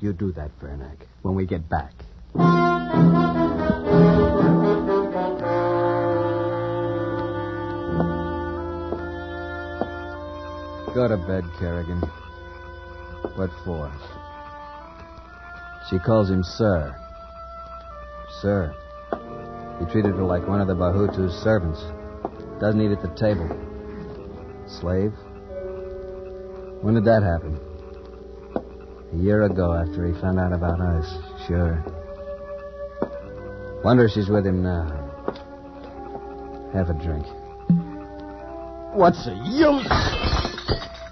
you 0.01 0.11
do 0.13 0.31
that, 0.31 0.51
Vernac, 0.59 0.97
when 1.21 1.35
we 1.35 1.45
get 1.45 1.69
back. 1.69 1.93
Go 10.93 11.07
to 11.07 11.17
bed, 11.17 11.45
Kerrigan. 11.59 12.01
What 13.35 13.51
for? 13.63 13.89
She 15.89 15.97
calls 15.99 16.29
him 16.29 16.43
Sir. 16.43 16.95
Sir. 18.41 18.75
He 19.79 19.85
treated 19.85 20.15
her 20.15 20.23
like 20.23 20.45
one 20.47 20.59
of 20.59 20.67
the 20.67 20.75
Bahutu's 20.75 21.33
servants. 21.41 21.79
Doesn't 22.59 22.81
eat 22.81 22.91
at 22.91 23.01
the 23.01 23.15
table. 23.15 23.47
Slave? 24.67 25.13
When 26.81 26.95
did 26.95 27.05
that 27.05 27.23
happen? 27.23 27.59
A 29.13 29.15
year 29.15 29.43
ago 29.43 29.73
after 29.73 30.05
he 30.05 30.19
found 30.19 30.39
out 30.39 30.53
about 30.53 30.81
us. 30.81 31.07
Sure. 31.47 31.98
Wonder 33.83 34.05
if 34.05 34.11
she's 34.11 34.29
with 34.29 34.45
him 34.45 34.61
now. 34.61 34.87
Have 36.73 36.89
a 36.89 36.93
drink. 36.93 37.25
What's 38.93 39.25
the 39.25 39.33
use? 39.45 39.87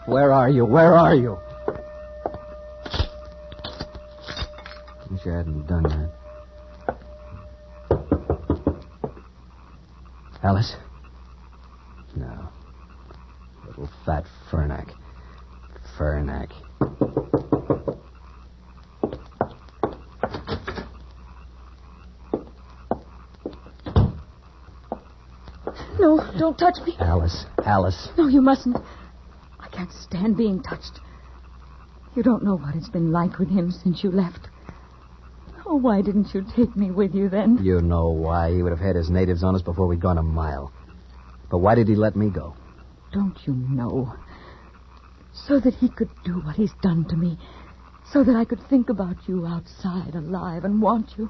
Where 0.05 0.33
are 0.33 0.49
you? 0.49 0.65
Where 0.65 0.93
are 0.93 1.15
you? 1.15 1.37
Wish 5.09 5.21
I 5.25 5.37
hadn't 5.37 5.67
done 5.67 5.83
that. 5.83 6.11
Alice? 10.43 10.75
No. 12.15 12.49
Little 13.65 13.89
fat 14.05 14.25
Fernac. 14.51 14.91
Fernac. 15.97 16.51
No, 25.99 26.31
don't 26.37 26.56
touch 26.71 26.85
me. 26.85 26.95
Alice. 26.99 27.45
Alice. 27.65 28.09
No, 28.17 28.27
you 28.27 28.41
mustn't. 28.41 28.77
I 29.59 29.67
can't 29.69 29.91
stand 29.91 30.37
being 30.37 30.61
touched. 30.61 30.99
You 32.15 32.23
don't 32.23 32.43
know 32.43 32.57
what 32.57 32.75
it's 32.75 32.89
been 32.89 33.11
like 33.11 33.37
with 33.37 33.49
him 33.49 33.71
since 33.71 34.03
you 34.03 34.11
left. 34.11 34.49
Oh, 35.65 35.75
why 35.75 36.01
didn't 36.01 36.33
you 36.33 36.45
take 36.55 36.75
me 36.75 36.91
with 36.91 37.13
you 37.13 37.29
then? 37.29 37.59
You 37.61 37.81
know 37.81 38.09
why. 38.09 38.51
He 38.51 38.63
would 38.63 38.71
have 38.71 38.79
had 38.79 38.95
his 38.95 39.09
natives 39.09 39.43
on 39.43 39.55
us 39.55 39.61
before 39.61 39.87
we'd 39.87 40.01
gone 40.01 40.17
a 40.17 40.23
mile. 40.23 40.71
But 41.49 41.59
why 41.59 41.75
did 41.75 41.87
he 41.87 41.95
let 41.95 42.15
me 42.15 42.29
go? 42.29 42.55
Don't 43.13 43.37
you 43.45 43.53
know? 43.53 44.13
So 45.33 45.59
that 45.59 45.75
he 45.75 45.89
could 45.89 46.09
do 46.25 46.39
what 46.41 46.55
he's 46.55 46.73
done 46.81 47.05
to 47.09 47.15
me. 47.15 47.37
So 48.11 48.23
that 48.23 48.35
I 48.35 48.45
could 48.45 48.61
think 48.69 48.89
about 48.89 49.15
you 49.27 49.45
outside 49.45 50.15
alive 50.15 50.63
and 50.63 50.81
want 50.81 51.11
you. 51.17 51.29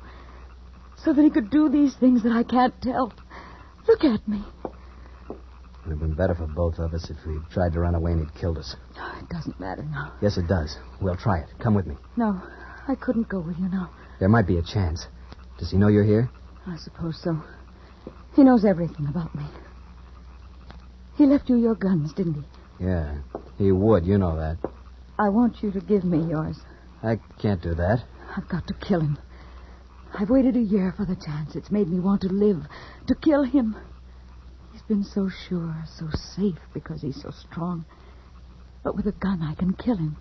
So 1.03 1.13
that 1.13 1.21
he 1.21 1.29
could 1.29 1.49
do 1.49 1.69
these 1.69 1.95
things 1.95 2.23
that 2.23 2.31
I 2.31 2.43
can't 2.43 2.79
tell. 2.81 3.11
Look 3.87 4.03
at 4.03 4.27
me. 4.27 4.43
It 5.87 5.91
would 5.91 5.99
have 6.01 6.09
been 6.09 6.17
better 6.17 6.35
for 6.35 6.47
both 6.47 6.79
of 6.79 6.93
us 6.93 7.09
if 7.09 7.15
we'd 7.25 7.49
tried 7.49 7.71
to 7.71 7.79
run 7.79 7.95
away 7.95 8.11
and 8.11 8.19
he'd 8.19 8.35
killed 8.37 8.57
us. 8.57 8.75
Oh, 8.99 9.19
it 9.21 9.29
doesn't 9.29 9.57
matter 9.57 9.83
now. 9.83 10.11
Yes, 10.21 10.37
it 10.37 10.45
does. 10.45 10.75
We'll 10.99 11.15
try 11.15 11.39
it. 11.39 11.47
Come 11.63 11.75
with 11.75 11.87
me. 11.87 11.95
No, 12.17 12.41
I 12.89 12.95
couldn't 12.95 13.29
go 13.29 13.39
with 13.39 13.57
you 13.57 13.69
now. 13.69 13.89
There 14.19 14.27
might 14.27 14.47
be 14.47 14.57
a 14.57 14.61
chance. 14.61 15.07
Does 15.57 15.71
he 15.71 15.77
know 15.77 15.87
you're 15.87 16.03
here? 16.03 16.29
I 16.65 16.75
suppose 16.75 17.17
so. 17.23 17.41
He 18.35 18.43
knows 18.43 18.65
everything 18.65 19.07
about 19.07 19.33
me. 19.33 19.45
He 21.15 21.25
left 21.25 21.47
you 21.47 21.55
your 21.55 21.75
guns, 21.75 22.11
didn't 22.11 22.33
he? 22.33 22.85
Yeah, 22.85 23.19
he 23.57 23.71
would. 23.71 24.05
You 24.05 24.17
know 24.17 24.35
that. 24.35 24.57
I 25.17 25.29
want 25.29 25.63
you 25.63 25.71
to 25.71 25.79
give 25.79 26.03
me 26.03 26.19
yours. 26.29 26.57
I 27.01 27.17
can't 27.41 27.61
do 27.61 27.73
that. 27.75 28.03
I've 28.35 28.49
got 28.49 28.67
to 28.67 28.73
kill 28.73 28.99
him. 28.99 29.17
I've 30.13 30.29
waited 30.29 30.57
a 30.57 30.61
year 30.61 30.93
for 30.97 31.05
the 31.05 31.15
chance. 31.15 31.55
It's 31.55 31.71
made 31.71 31.87
me 31.87 32.01
want 32.01 32.23
to 32.23 32.27
live, 32.27 32.63
to 33.07 33.15
kill 33.15 33.43
him. 33.43 33.77
Been 34.87 35.03
so 35.03 35.29
sure, 35.49 35.75
so 35.97 36.07
safe 36.35 36.59
because 36.73 37.01
he's 37.01 37.21
so 37.21 37.31
strong. 37.31 37.85
But 38.83 38.95
with 38.95 39.05
a 39.05 39.11
gun, 39.11 39.41
I 39.41 39.53
can 39.53 39.73
kill 39.73 39.97
him. 39.97 40.15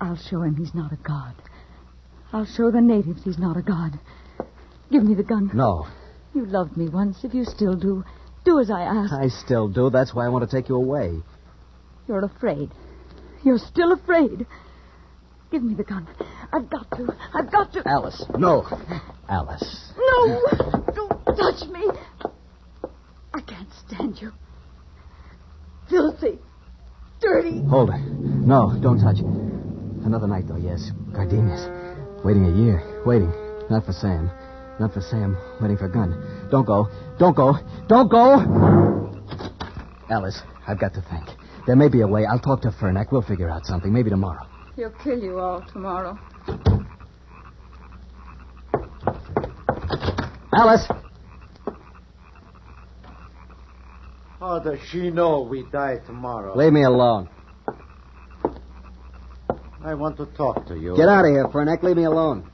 I'll 0.00 0.16
show 0.16 0.42
him 0.42 0.56
he's 0.56 0.74
not 0.74 0.92
a 0.92 0.96
god. 0.96 1.34
I'll 2.30 2.44
show 2.44 2.70
the 2.70 2.82
natives 2.82 3.22
he's 3.24 3.38
not 3.38 3.56
a 3.56 3.62
god. 3.62 3.98
Give 4.90 5.02
me 5.02 5.14
the 5.14 5.22
gun. 5.22 5.50
No. 5.54 5.86
You 6.34 6.44
loved 6.44 6.76
me 6.76 6.88
once. 6.88 7.24
If 7.24 7.32
you 7.32 7.44
still 7.44 7.74
do, 7.74 8.04
do 8.44 8.60
as 8.60 8.70
I 8.70 8.82
ask. 8.82 9.12
I 9.14 9.28
still 9.28 9.68
do. 9.68 9.88
That's 9.88 10.14
why 10.14 10.26
I 10.26 10.28
want 10.28 10.48
to 10.48 10.54
take 10.54 10.68
you 10.68 10.76
away. 10.76 11.22
You're 12.06 12.24
afraid. 12.24 12.70
You're 13.44 13.58
still 13.58 13.92
afraid. 13.92 14.46
Give 15.50 15.62
me 15.62 15.74
the 15.74 15.84
gun. 15.84 16.06
I've 16.52 16.68
got 16.68 16.90
to. 16.98 17.16
I've 17.32 17.50
got 17.50 17.72
to. 17.72 17.82
Alice. 17.88 18.24
No. 18.36 18.66
Alice. 19.28 19.92
No! 19.96 20.40
Don't 20.94 21.24
touch 21.24 21.68
me. 21.70 21.88
I 23.34 23.40
can't 23.40 23.68
stand 23.86 24.22
you. 24.22 24.32
Filthy. 25.90 26.38
Dirty. 27.20 27.64
Hold 27.64 27.90
her. 27.90 27.98
No, 27.98 28.78
don't 28.80 29.00
touch. 29.00 29.18
Another 30.06 30.28
night, 30.28 30.44
though, 30.46 30.56
yes. 30.56 30.92
Gardenias. 31.12 31.66
Waiting 32.24 32.44
a 32.44 32.56
year. 32.56 33.02
Waiting. 33.04 33.32
Not 33.70 33.84
for 33.86 33.92
Sam. 33.92 34.30
Not 34.78 34.94
for 34.94 35.00
Sam. 35.00 35.36
Waiting 35.60 35.76
for 35.76 35.86
a 35.86 35.92
gun. 35.92 36.48
Don't 36.50 36.64
go. 36.64 36.88
Don't 37.18 37.34
go. 37.34 37.54
Don't 37.88 38.08
go! 38.08 39.10
Alice, 40.10 40.40
I've 40.68 40.78
got 40.78 40.94
to 40.94 41.00
think. 41.02 41.28
There 41.66 41.74
may 41.74 41.88
be 41.88 42.02
a 42.02 42.06
way. 42.06 42.26
I'll 42.26 42.38
talk 42.38 42.62
to 42.62 42.68
Fernac. 42.70 43.10
We'll 43.10 43.22
figure 43.22 43.50
out 43.50 43.66
something. 43.66 43.92
Maybe 43.92 44.10
tomorrow. 44.10 44.46
He'll 44.76 44.90
kill 44.90 45.18
you 45.18 45.40
all 45.40 45.60
tomorrow. 45.72 46.18
Alice! 50.52 50.86
How 54.44 54.58
does 54.58 54.78
she 54.90 55.08
know 55.10 55.40
we 55.40 55.64
die 55.72 56.00
tomorrow? 56.04 56.54
Leave 56.54 56.74
me 56.74 56.82
alone. 56.82 57.30
I 59.82 59.94
want 59.94 60.18
to 60.18 60.26
talk 60.36 60.66
to 60.66 60.78
you. 60.78 60.94
Get 60.94 61.08
out 61.08 61.24
of 61.24 61.30
here, 61.30 61.48
Fernac. 61.48 61.82
Leave 61.82 61.96
me 61.96 62.04
alone. 62.04 62.50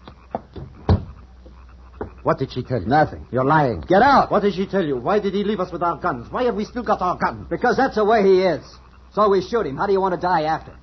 What 2.22 2.38
did 2.38 2.53
she 2.53 2.62
tell 2.62 2.81
you? 2.81 2.87
Nothing. 2.87 3.26
You're 3.33 3.44
lying. 3.44 3.81
Get 3.81 4.03
out! 4.03 4.31
What 4.31 4.42
did 4.42 4.55
she 4.55 4.68
tell 4.68 4.85
you? 4.85 4.98
Why 4.98 5.18
did 5.18 5.35
he 5.35 5.42
leave 5.42 5.59
us 5.59 5.72
with 5.72 5.83
our 5.83 5.98
guns? 5.98 6.31
Why 6.31 6.44
have 6.44 6.55
we 6.55 6.64
still 6.64 6.85
got 6.85 7.03
our 7.03 7.16
guns? 7.18 7.48
Because 7.50 7.76
that's 7.76 7.96
the 7.96 8.05
way 8.05 8.22
he 8.22 8.42
is. 8.42 8.64
So 9.12 9.29
we 9.29 9.42
shoot 9.42 9.66
him. 9.66 9.76
How 9.76 9.88
do 9.88 9.92
you 9.92 10.00
want 10.00 10.14
to 10.14 10.20
die 10.20 10.42
after? 10.42 10.79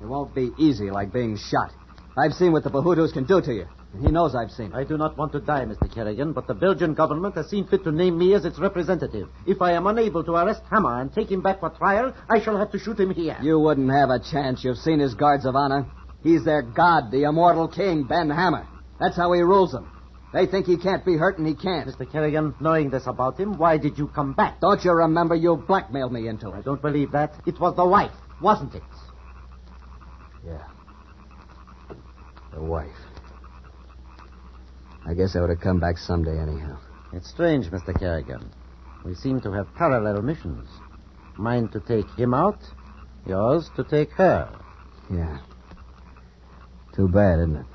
It 0.00 0.06
won't 0.06 0.32
be 0.32 0.52
easy 0.58 0.92
like 0.92 1.12
being 1.12 1.36
shot. 1.36 1.72
I've 2.16 2.34
seen 2.34 2.52
what 2.52 2.62
the 2.62 2.70
Bahutus 2.70 3.12
can 3.12 3.24
do 3.24 3.40
to 3.40 3.52
you. 3.52 3.66
He 4.00 4.10
knows 4.10 4.34
I've 4.34 4.50
seen 4.50 4.66
it. 4.66 4.74
I 4.74 4.84
do 4.84 4.98
not 4.98 5.16
want 5.16 5.32
to 5.32 5.40
die, 5.40 5.64
Mr. 5.64 5.92
Kerrigan, 5.92 6.32
but 6.32 6.46
the 6.46 6.54
Belgian 6.54 6.94
government 6.94 7.36
has 7.36 7.48
seen 7.48 7.66
fit 7.66 7.84
to 7.84 7.92
name 7.92 8.18
me 8.18 8.34
as 8.34 8.44
its 8.44 8.58
representative. 8.58 9.28
If 9.46 9.62
I 9.62 9.72
am 9.72 9.86
unable 9.86 10.24
to 10.24 10.32
arrest 10.32 10.62
Hammer 10.70 11.00
and 11.00 11.12
take 11.12 11.30
him 11.30 11.42
back 11.42 11.60
for 11.60 11.70
trial, 11.70 12.12
I 12.28 12.40
shall 12.40 12.56
have 12.56 12.72
to 12.72 12.78
shoot 12.78 12.98
him 12.98 13.10
here. 13.10 13.36
You 13.40 13.58
wouldn't 13.60 13.90
have 13.90 14.10
a 14.10 14.18
chance. 14.18 14.64
You've 14.64 14.78
seen 14.78 14.98
his 14.98 15.14
guards 15.14 15.46
of 15.46 15.54
honor. 15.54 15.86
He's 16.22 16.44
their 16.44 16.62
god, 16.62 17.10
the 17.12 17.24
immortal 17.24 17.68
king, 17.68 18.04
Ben 18.04 18.30
Hammer. 18.30 18.66
That's 18.98 19.16
how 19.16 19.32
he 19.32 19.42
rules 19.42 19.72
them. 19.72 19.90
They 20.32 20.46
think 20.46 20.66
he 20.66 20.76
can't 20.76 21.04
be 21.04 21.16
hurt, 21.16 21.38
and 21.38 21.46
he 21.46 21.54
can't. 21.54 21.88
Mr. 21.88 22.10
Kerrigan, 22.10 22.54
knowing 22.58 22.90
this 22.90 23.06
about 23.06 23.38
him, 23.38 23.56
why 23.56 23.78
did 23.78 23.96
you 23.96 24.08
come 24.08 24.32
back? 24.32 24.60
Don't 24.60 24.84
you 24.84 24.90
remember 24.90 25.36
you 25.36 25.56
blackmailed 25.56 26.12
me 26.12 26.26
into 26.26 26.48
it? 26.48 26.54
I 26.54 26.62
don't 26.62 26.82
believe 26.82 27.12
that. 27.12 27.34
It 27.46 27.60
was 27.60 27.76
the 27.76 27.86
wife, 27.86 28.10
wasn't 28.42 28.74
it? 28.74 28.82
Yeah. 30.44 30.64
The 32.52 32.62
wife. 32.62 32.88
I 35.06 35.14
guess 35.14 35.36
I 35.36 35.40
would 35.40 35.50
have 35.50 35.60
come 35.60 35.80
back 35.80 35.98
someday 35.98 36.38
anyhow. 36.38 36.78
It's 37.12 37.28
strange, 37.28 37.66
Mr. 37.66 37.98
Kerrigan. 37.98 38.50
We 39.04 39.14
seem 39.14 39.40
to 39.42 39.52
have 39.52 39.74
parallel 39.74 40.22
missions. 40.22 40.68
Mine 41.36 41.68
to 41.68 41.80
take 41.80 42.08
him 42.16 42.32
out, 42.32 42.58
yours 43.26 43.70
to 43.76 43.84
take 43.84 44.10
her. 44.12 44.48
Yeah. 45.12 45.38
Too 46.94 47.08
bad, 47.08 47.40
isn't 47.40 47.56
it? 47.56 47.66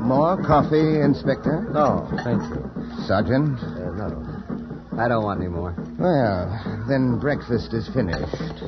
More 0.00 0.36
coffee, 0.42 1.00
Inspector? 1.00 1.70
No, 1.72 2.06
thank 2.24 2.42
you. 2.42 2.70
Sergeant? 3.06 3.58
Uh, 3.58 3.90
no. 3.96 4.33
I 4.98 5.08
don't 5.08 5.24
want 5.24 5.40
any 5.40 5.48
more. 5.48 5.74
Well, 5.98 6.86
then 6.88 7.18
breakfast 7.18 7.74
is 7.74 7.88
finished. 7.88 8.62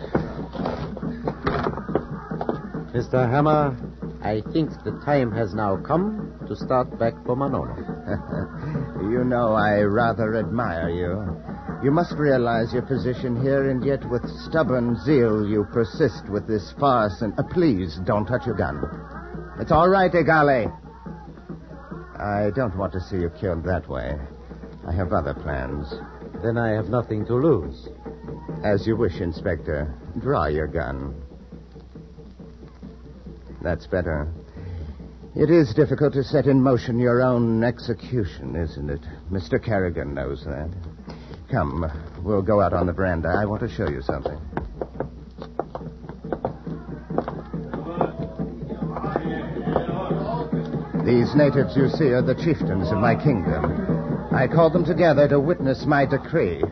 Mr. 2.91 3.31
Hammer, 3.31 3.77
I 4.23 4.43
think 4.53 4.71
the 4.83 5.01
time 5.05 5.31
has 5.31 5.55
now 5.55 5.77
come 5.77 6.35
to 6.49 6.57
start 6.57 6.99
back 6.99 7.15
for 7.25 7.37
Manono. 7.37 7.77
you 9.11 9.23
know, 9.23 9.53
I 9.55 9.83
rather 9.83 10.35
admire 10.37 10.89
you. 10.89 11.85
You 11.85 11.93
must 11.93 12.15
realize 12.17 12.73
your 12.73 12.83
position 12.83 13.41
here, 13.41 13.71
and 13.71 13.85
yet 13.85 14.05
with 14.11 14.29
stubborn 14.49 14.97
zeal 15.05 15.47
you 15.47 15.65
persist 15.73 16.29
with 16.29 16.49
this 16.49 16.73
farce. 16.81 17.21
And 17.21 17.39
uh, 17.39 17.45
please 17.53 18.01
don't 18.05 18.27
touch 18.27 18.47
your 18.47 18.57
gun. 18.57 18.83
It's 19.61 19.71
all 19.71 19.89
right, 19.89 20.11
Egale. 20.11 20.73
I 22.19 22.51
don't 22.57 22.77
want 22.77 22.93
to 22.95 23.01
see 23.01 23.17
you 23.17 23.31
killed 23.39 23.63
that 23.65 23.89
way. 23.89 24.17
I 24.89 24.93
have 24.93 25.13
other 25.13 25.35
plans. 25.35 25.87
Then 26.43 26.59
I 26.59 26.71
have 26.71 26.89
nothing 26.89 27.25
to 27.27 27.35
lose. 27.35 27.89
As 28.65 28.87
you 28.87 28.97
wish, 28.97 29.21
Inspector. 29.21 29.95
Draw 30.21 30.47
your 30.47 30.67
gun. 30.67 31.15
That's 33.63 33.87
better. 33.87 34.29
It 35.35 35.51
is 35.51 35.75
difficult 35.75 36.15
to 36.15 36.25
set 36.25 36.47
in 36.47 36.63
motion 36.63 36.99
your 36.99 37.21
own 37.21 37.63
execution, 37.63 38.57
isn't 38.57 38.89
it? 38.89 39.03
Mr. 39.31 39.63
Kerrigan 39.63 40.15
knows 40.15 40.45
that. 40.45 40.71
Come, 41.51 41.85
we'll 42.23 42.43
go 42.43 42.61
out 42.61 42.73
on 42.73 42.87
the 42.87 42.93
veranda. 42.93 43.29
I 43.29 43.45
want 43.45 43.61
to 43.61 43.69
show 43.69 43.89
you 43.89 44.03
something. 44.03 44.39
These 51.05 51.35
natives 51.37 51.77
you 51.77 51.89
see 51.91 52.11
are 52.13 52.23
the 52.23 52.35
chieftains 52.35 52.91
of 52.91 52.99
my 52.99 53.15
kingdom. 53.15 53.76
I 54.37 54.47
called 54.47 54.75
them 54.75 54.85
together 54.85 55.27
to 55.29 55.41
witness 55.41 55.87
my 55.87 56.05
decree. 56.05 56.63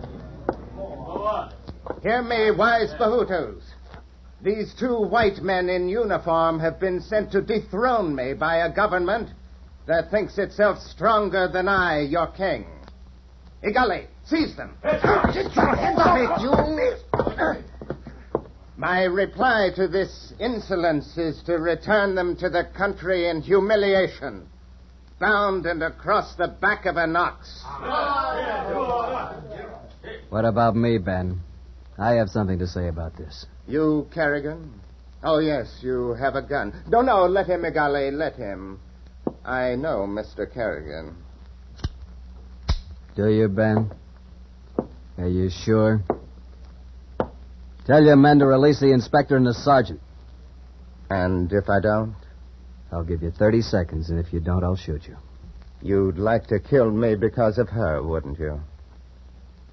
Hear 2.02 2.22
me, 2.22 2.50
wise 2.50 2.92
Bahutus. 2.98 3.62
These 4.42 4.74
two 4.78 4.98
white 5.08 5.38
men 5.38 5.70
in 5.70 5.88
uniform 5.88 6.60
have 6.60 6.78
been 6.78 7.00
sent 7.00 7.32
to 7.32 7.40
dethrone 7.40 8.14
me 8.14 8.34
by 8.34 8.56
a 8.56 8.70
government 8.70 9.30
that 9.86 10.10
thinks 10.10 10.36
itself 10.36 10.78
stronger 10.78 11.48
than 11.48 11.66
I, 11.66 12.00
your 12.00 12.26
king. 12.26 12.66
Igali, 13.62 14.08
seize 14.26 14.54
them. 14.56 14.76
Get 14.82 15.02
your 15.56 15.74
hands 15.74 15.98
off 15.98 16.18
it, 16.18 16.42
you. 16.42 17.64
My 18.76 19.04
reply 19.04 19.70
to 19.76 19.88
this 19.88 20.34
insolence 20.38 21.16
is 21.16 21.42
to 21.44 21.54
return 21.54 22.14
them 22.14 22.36
to 22.36 22.50
the 22.50 22.64
country 22.76 23.30
in 23.30 23.40
humiliation, 23.40 24.50
and 25.24 25.82
across 25.82 26.34
the 26.36 26.48
back 26.48 26.86
of 26.86 26.96
an 26.96 27.16
ox. 27.16 27.62
What 30.30 30.44
about 30.44 30.76
me, 30.76 30.98
Ben? 30.98 31.40
I 31.98 32.14
have 32.14 32.28
something 32.28 32.58
to 32.58 32.66
say 32.66 32.88
about 32.88 33.16
this. 33.16 33.46
You, 33.66 34.08
Kerrigan? 34.12 34.80
Oh, 35.22 35.38
yes, 35.38 35.78
you 35.80 36.14
have 36.14 36.34
a 36.34 36.42
gun. 36.42 36.82
No, 36.88 37.00
no, 37.00 37.26
let 37.26 37.46
him, 37.46 37.62
Igale, 37.62 38.12
let 38.12 38.34
him. 38.34 38.80
I 39.44 39.74
know 39.74 40.06
Mr. 40.06 40.52
Kerrigan. 40.52 41.16
Do 43.16 43.28
you, 43.28 43.48
Ben? 43.48 43.90
Are 45.18 45.28
you 45.28 45.48
sure? 45.50 46.02
Tell 47.86 48.02
your 48.02 48.16
men 48.16 48.40
to 48.40 48.46
release 48.46 48.80
the 48.80 48.92
inspector 48.92 49.36
and 49.36 49.46
the 49.46 49.54
sergeant. 49.54 50.00
And 51.08 51.52
if 51.52 51.68
I 51.68 51.80
don't? 51.80 52.16
I'll 52.94 53.02
give 53.02 53.22
you 53.22 53.32
30 53.32 53.60
seconds, 53.62 54.10
and 54.10 54.20
if 54.20 54.32
you 54.32 54.38
don't, 54.38 54.62
I'll 54.62 54.76
shoot 54.76 55.08
you. 55.08 55.16
You'd 55.82 56.16
like 56.16 56.46
to 56.46 56.60
kill 56.60 56.92
me 56.92 57.16
because 57.16 57.58
of 57.58 57.68
her, 57.70 58.00
wouldn't 58.00 58.38
you? 58.38 58.60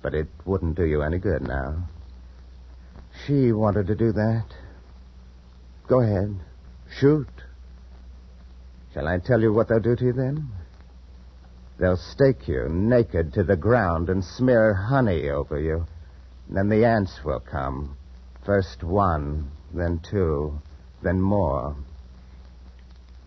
But 0.02 0.16
it 0.16 0.28
wouldn't 0.44 0.76
do 0.76 0.86
you 0.86 1.04
any 1.04 1.20
good 1.20 1.44
now. 1.44 1.88
She 3.26 3.52
wanted 3.52 3.86
to 3.88 3.96
do 3.96 4.12
that. 4.12 4.46
Go 5.88 6.02
ahead. 6.02 6.36
Shoot. 7.00 7.28
Shall 8.94 9.08
I 9.08 9.20
tell 9.20 9.40
you 9.40 9.54
what 9.54 9.70
they'll 9.70 9.80
do 9.80 9.96
to 9.96 10.06
you 10.06 10.14
then? 10.14 10.50
They'll 11.80 11.98
stake 11.98 12.48
you 12.48 12.68
naked 12.70 13.34
to 13.34 13.44
the 13.44 13.56
ground 13.56 14.10
and 14.10 14.24
smear 14.24 14.74
honey 14.74 15.30
over 15.30 15.60
you. 15.60 15.86
Then 16.50 16.70
the 16.70 16.86
ants 16.86 17.20
will 17.24 17.40
come. 17.40 17.96
First 18.46 18.84
one, 18.84 19.52
then 19.74 20.02
two, 20.10 20.60
then 21.04 21.22
more. 21.22 21.76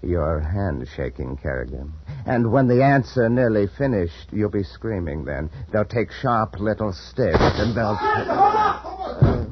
Your 0.04 0.40
hand 0.40 0.86
shaking, 0.96 1.36
Kerrigan. 1.38 1.92
And 2.26 2.52
when 2.52 2.68
the 2.68 2.82
ants 2.82 3.16
are 3.16 3.28
nearly 3.28 3.66
finished, 3.78 4.28
you'll 4.32 4.50
be 4.50 4.62
screaming 4.62 5.24
then. 5.24 5.50
They'll 5.72 5.84
take 5.84 6.10
sharp 6.12 6.60
little 6.60 6.92
sticks 6.92 7.38
and 7.40 7.74
they'll. 7.76 7.98
Uh, 8.00 9.46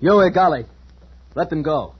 Yo, 0.00 0.28
golly. 0.30 0.66
Let 1.36 1.48
them 1.48 1.62
go. 1.62 1.94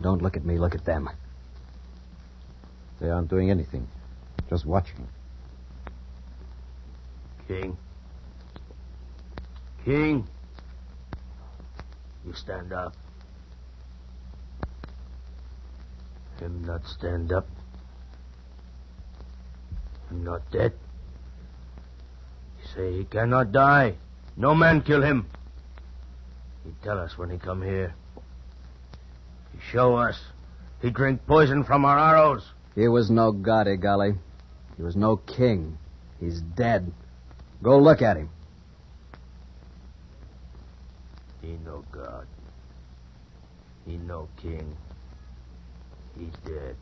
Don't 0.00 0.22
look 0.22 0.36
at 0.36 0.44
me, 0.44 0.58
look 0.58 0.74
at 0.74 0.84
them. 0.84 1.08
They 3.00 3.10
aren't 3.10 3.28
doing 3.28 3.50
anything, 3.50 3.88
just 4.48 4.64
watching. 4.64 5.06
King. 7.48 7.76
King. 9.84 10.26
You 12.26 12.32
stand 12.32 12.72
up. 12.72 12.94
Him 16.40 16.64
not 16.64 16.86
stand 16.86 17.32
up. 17.32 17.46
Him 20.08 20.24
not 20.24 20.50
dead. 20.50 20.72
He 22.58 22.68
say 22.74 22.92
he 22.96 23.04
cannot 23.04 23.52
die. 23.52 23.94
No 24.36 24.54
man 24.54 24.80
kill 24.80 25.02
him. 25.02 25.26
He 26.64 26.72
tell 26.82 26.98
us 26.98 27.16
when 27.18 27.30
he 27.30 27.38
come 27.38 27.62
here. 27.62 27.94
He 29.52 29.58
show 29.70 29.96
us. 29.96 30.18
He 30.80 30.90
drink 30.90 31.26
poison 31.26 31.64
from 31.64 31.84
our 31.84 31.98
arrows. 31.98 32.44
He 32.74 32.88
was 32.88 33.10
no 33.10 33.30
god, 33.32 33.68
eh, 33.68 33.76
golly. 33.76 34.14
He 34.76 34.82
was 34.82 34.96
no 34.96 35.16
king. 35.16 35.78
He's 36.18 36.40
dead. 36.40 36.92
Go 37.62 37.78
look 37.78 38.02
at 38.02 38.16
him. 38.16 38.30
He 41.40 41.56
no 41.64 41.84
god. 41.92 42.26
He 43.86 43.96
no 43.96 44.28
king. 44.40 44.76
He 46.18 46.26
dead. 46.44 46.76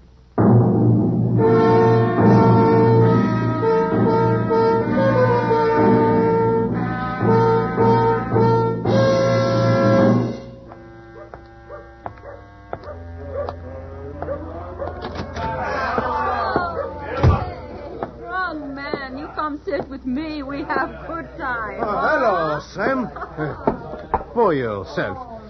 Sam. 22.75 23.11
For 24.35 24.55
yourself. 24.55 25.43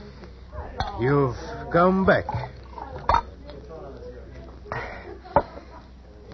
You've 1.01 1.37
come 1.73 2.05
back. 2.05 2.27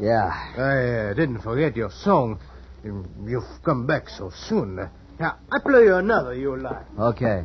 Yeah. 0.00 0.30
I 0.56 1.10
uh, 1.10 1.14
didn't 1.14 1.40
forget 1.40 1.76
your 1.76 1.90
song. 1.90 2.40
You've 2.84 3.44
come 3.64 3.86
back 3.86 4.08
so 4.08 4.30
soon. 4.48 4.76
Now, 5.18 5.36
I 5.50 5.58
play 5.62 5.84
you 5.84 5.96
another 5.96 6.34
you 6.34 6.56
like. 6.56 6.86
Okay. 6.98 7.44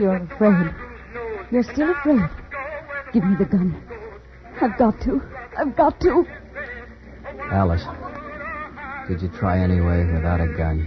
You're 0.00 0.16
afraid. 0.16 0.74
You're 1.50 1.62
still 1.62 1.90
afraid. 1.90 2.22
Give 3.12 3.22
me 3.22 3.36
the 3.38 3.44
gun. 3.44 3.76
I've 4.62 4.78
got 4.78 4.98
to. 5.02 5.20
I've 5.58 5.76
got 5.76 6.00
to. 6.00 6.24
Alice, 7.52 7.84
did 9.06 9.20
you 9.20 9.28
try 9.38 9.58
anyway 9.58 10.10
without 10.10 10.40
a 10.40 10.46
gun? 10.56 10.78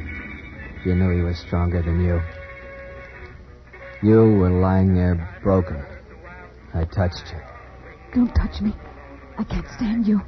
You 0.84 0.96
knew 0.96 1.16
he 1.16 1.22
was 1.22 1.38
stronger 1.38 1.84
than 1.84 2.04
you. 2.04 2.22
You 4.02 4.40
were 4.40 4.50
lying 4.50 4.96
there 4.96 5.40
broken. 5.44 5.86
I 6.74 6.86
touched 6.86 7.32
you. 7.32 7.40
Don't 8.16 8.34
touch 8.34 8.62
me. 8.62 8.74
I 9.38 9.44
can't 9.44 9.68
stand 9.76 10.08
you. 10.08 10.22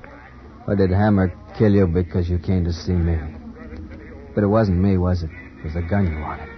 Or 0.67 0.75
did 0.75 0.91
Hammer 0.91 1.33
kill 1.57 1.73
you 1.73 1.87
because 1.87 2.29
you 2.29 2.37
came 2.37 2.63
to 2.65 2.71
see 2.71 2.93
me? 2.93 3.17
But 4.35 4.43
it 4.43 4.47
wasn't 4.47 4.77
me, 4.77 4.97
was 4.99 5.23
it? 5.23 5.31
It 5.31 5.63
was 5.63 5.73
the 5.73 5.81
gun 5.81 6.05
you 6.05 6.19
wanted. 6.19 6.54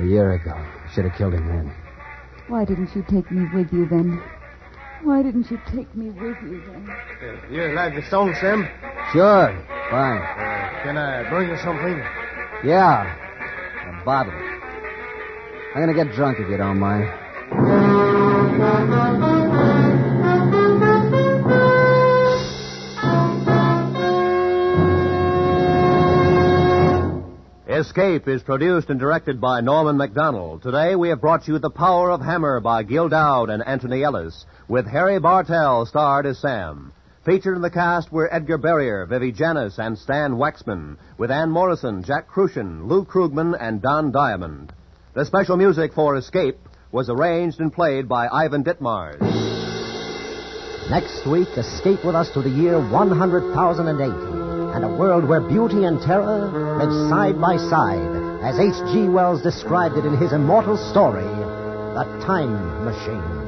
A 0.00 0.04
year 0.04 0.32
ago. 0.32 0.54
Should 0.94 1.04
have 1.04 1.14
killed 1.16 1.34
him 1.34 1.46
then. 1.46 1.72
Why 2.48 2.64
didn't 2.64 2.94
you 2.94 3.04
take 3.08 3.30
me 3.30 3.46
with 3.54 3.72
you 3.72 3.86
then? 3.86 4.22
Why 5.02 5.22
didn't 5.22 5.50
you 5.50 5.60
take 5.66 5.94
me 5.96 6.10
with 6.10 6.36
you 6.42 6.62
then? 6.66 6.88
Uh, 7.22 7.52
you 7.52 7.74
like 7.74 7.94
the 7.94 8.02
song, 8.08 8.34
Sam? 8.40 8.68
Sure. 9.12 9.50
Fine. 9.90 10.22
Uh, 10.22 10.82
can 10.82 10.96
I 10.96 11.28
bring 11.28 11.48
you 11.48 11.56
something? 11.58 11.98
Yeah. 12.64 13.04
A 13.88 14.04
bottle. 14.04 14.32
I'm 15.74 15.82
gonna 15.82 15.94
get 15.94 16.14
drunk 16.14 16.38
if 16.38 16.48
you 16.48 16.56
don't 16.56 16.78
mind. 16.78 17.08
Escape 27.82 28.28
is 28.28 28.44
produced 28.44 28.90
and 28.90 29.00
directed 29.00 29.40
by 29.40 29.60
Norman 29.60 29.96
Macdonnell. 29.96 30.62
Today 30.62 30.94
we 30.94 31.08
have 31.08 31.20
brought 31.20 31.48
you 31.48 31.58
The 31.58 31.68
Power 31.68 32.12
of 32.12 32.20
Hammer 32.20 32.60
by 32.60 32.84
Gil 32.84 33.08
Dowd 33.08 33.50
and 33.50 33.60
Anthony 33.66 34.04
Ellis, 34.04 34.46
with 34.68 34.86
Harry 34.86 35.18
Bartell 35.18 35.84
starred 35.86 36.24
as 36.24 36.38
Sam. 36.38 36.92
Featured 37.24 37.56
in 37.56 37.60
the 37.60 37.70
cast 37.70 38.12
were 38.12 38.32
Edgar 38.32 38.58
Barrier, 38.58 39.04
Vivi 39.06 39.32
Janis, 39.32 39.80
and 39.80 39.98
Stan 39.98 40.34
Waxman, 40.34 40.96
with 41.18 41.32
Ann 41.32 41.50
Morrison, 41.50 42.04
Jack 42.04 42.28
Kruschen, 42.30 42.86
Lou 42.86 43.04
Krugman, 43.04 43.56
and 43.60 43.82
Don 43.82 44.12
Diamond. 44.12 44.72
The 45.14 45.24
special 45.24 45.56
music 45.56 45.92
for 45.92 46.14
Escape 46.14 46.60
was 46.92 47.10
arranged 47.10 47.58
and 47.58 47.72
played 47.72 48.08
by 48.08 48.28
Ivan 48.28 48.62
Ditmars. 48.62 49.18
Next 50.88 51.26
week, 51.26 51.48
escape 51.56 52.04
with 52.04 52.14
us 52.14 52.30
to 52.34 52.42
the 52.42 52.50
year 52.50 52.78
100,080 52.78 54.41
and 54.74 54.84
a 54.84 54.88
world 54.88 55.28
where 55.28 55.40
beauty 55.40 55.84
and 55.84 56.00
terror 56.00 56.48
live 56.78 57.10
side 57.10 57.40
by 57.40 57.56
side, 57.56 58.42
as 58.42 58.58
H.G. 58.58 59.08
Wells 59.08 59.42
described 59.42 59.96
it 59.96 60.06
in 60.06 60.16
his 60.16 60.32
immortal 60.32 60.76
story, 60.90 61.22
The 61.22 62.04
Time 62.24 62.84
Machine. 62.84 63.42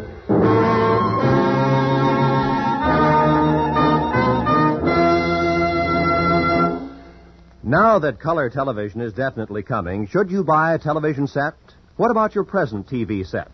Now 7.62 7.98
that 7.98 8.20
color 8.20 8.50
television 8.50 9.00
is 9.00 9.14
definitely 9.14 9.62
coming, 9.62 10.06
should 10.06 10.30
you 10.30 10.44
buy 10.44 10.74
a 10.74 10.78
television 10.78 11.26
set? 11.26 11.54
What 11.96 12.10
about 12.10 12.34
your 12.34 12.44
present 12.44 12.86
TV 12.86 13.26
set? 13.26 13.50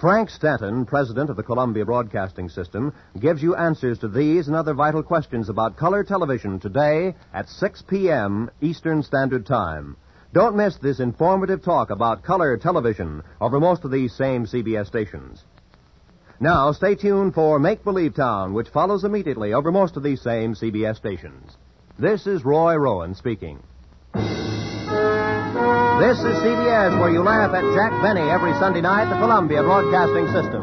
Frank 0.00 0.30
Stanton, 0.30 0.86
president 0.86 1.28
of 1.28 1.36
the 1.36 1.42
Columbia 1.42 1.84
Broadcasting 1.84 2.48
System, 2.48 2.94
gives 3.20 3.42
you 3.42 3.54
answers 3.54 3.98
to 3.98 4.08
these 4.08 4.46
and 4.46 4.56
other 4.56 4.72
vital 4.72 5.02
questions 5.02 5.50
about 5.50 5.76
color 5.76 6.02
television 6.02 6.58
today 6.58 7.14
at 7.34 7.50
6 7.50 7.82
p.m. 7.82 8.50
Eastern 8.62 9.02
Standard 9.02 9.44
Time. 9.44 9.98
Don't 10.32 10.56
miss 10.56 10.78
this 10.78 11.00
informative 11.00 11.62
talk 11.62 11.90
about 11.90 12.22
color 12.22 12.56
television 12.56 13.22
over 13.42 13.60
most 13.60 13.84
of 13.84 13.90
these 13.90 14.14
same 14.14 14.46
CBS 14.46 14.86
stations. 14.86 15.44
Now, 16.40 16.72
stay 16.72 16.94
tuned 16.94 17.34
for 17.34 17.58
Make 17.58 17.84
Believe 17.84 18.14
Town, 18.14 18.54
which 18.54 18.70
follows 18.70 19.04
immediately 19.04 19.52
over 19.52 19.70
most 19.70 19.98
of 19.98 20.02
these 20.02 20.22
same 20.22 20.54
CBS 20.54 20.96
stations. 20.96 21.58
This 21.98 22.26
is 22.26 22.42
Roy 22.42 22.74
Rowan 22.76 23.14
speaking. 23.14 23.62
This 26.00 26.16
is 26.20 26.34
CBS, 26.38 26.98
where 26.98 27.10
you 27.10 27.22
laugh 27.22 27.52
at 27.52 27.62
Jack 27.74 27.92
Benny 28.00 28.22
every 28.22 28.54
Sunday 28.54 28.80
night, 28.80 29.10
the 29.10 29.18
Columbia 29.18 29.62
Broadcasting 29.62 30.26
System. 30.28 30.62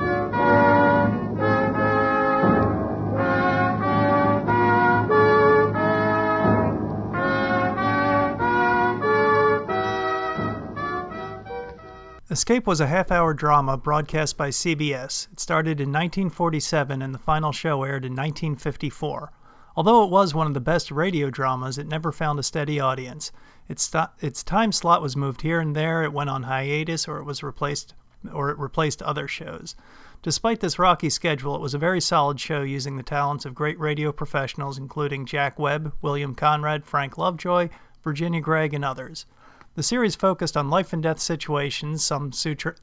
Escape 12.31 12.65
was 12.65 12.81
a 12.81 12.87
half 12.87 13.11
hour 13.11 13.35
drama 13.35 13.77
broadcast 13.77 14.37
by 14.37 14.49
CBS. 14.49 15.31
It 15.31 15.39
started 15.39 15.79
in 15.79 15.89
1947 15.89 17.03
and 17.03 17.13
the 17.13 17.19
final 17.19 17.51
show 17.51 17.83
aired 17.83 18.05
in 18.05 18.13
1954. 18.13 19.31
Although 19.77 20.03
it 20.03 20.09
was 20.09 20.33
one 20.33 20.47
of 20.47 20.55
the 20.55 20.59
best 20.59 20.89
radio 20.89 21.29
dramas, 21.29 21.77
it 21.77 21.87
never 21.87 22.11
found 22.11 22.39
a 22.39 22.43
steady 22.43 22.79
audience. 22.79 23.31
Its, 23.69 23.95
its 24.19 24.41
time 24.41 24.71
slot 24.71 25.03
was 25.03 25.15
moved 25.15 25.43
here 25.43 25.59
and 25.59 25.75
there, 25.75 26.01
it 26.03 26.11
went 26.11 26.31
on 26.31 26.43
hiatus, 26.43 27.07
or 27.07 27.19
it 27.19 27.25
was 27.25 27.43
replaced 27.43 27.93
or 28.33 28.49
it 28.49 28.57
replaced 28.57 29.03
other 29.03 29.27
shows. 29.27 29.75
Despite 30.23 30.61
this 30.61 30.79
rocky 30.79 31.11
schedule, 31.11 31.53
it 31.55 31.61
was 31.61 31.75
a 31.75 31.77
very 31.77 32.01
solid 32.01 32.39
show 32.39 32.63
using 32.63 32.97
the 32.97 33.03
talents 33.03 33.45
of 33.45 33.53
great 33.53 33.79
radio 33.79 34.11
professionals, 34.11 34.79
including 34.79 35.27
Jack 35.27 35.59
Webb, 35.59 35.93
William 36.01 36.33
Conrad, 36.33 36.83
Frank 36.83 37.15
Lovejoy, 37.19 37.69
Virginia 38.03 38.41
Gregg, 38.41 38.73
and 38.73 38.83
others. 38.83 39.27
The 39.75 39.83
series 39.83 40.15
focused 40.15 40.57
on 40.57 40.71
life 40.71 40.91
and 40.91 41.03
death 41.03 41.19
situations, 41.19 42.03
some, 42.03 42.31
sutra- 42.31 42.75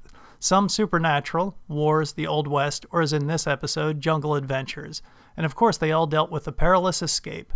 some 0.44 0.68
supernatural, 0.68 1.56
wars, 1.68 2.12
the 2.12 2.26
Old 2.26 2.46
West, 2.46 2.84
or 2.90 3.00
as 3.00 3.14
in 3.14 3.28
this 3.28 3.46
episode, 3.46 4.02
jungle 4.02 4.34
adventures. 4.34 5.00
And 5.38 5.46
of 5.46 5.54
course, 5.54 5.78
they 5.78 5.90
all 5.90 6.06
dealt 6.06 6.30
with 6.30 6.46
a 6.46 6.52
perilous 6.52 7.00
escape. 7.00 7.50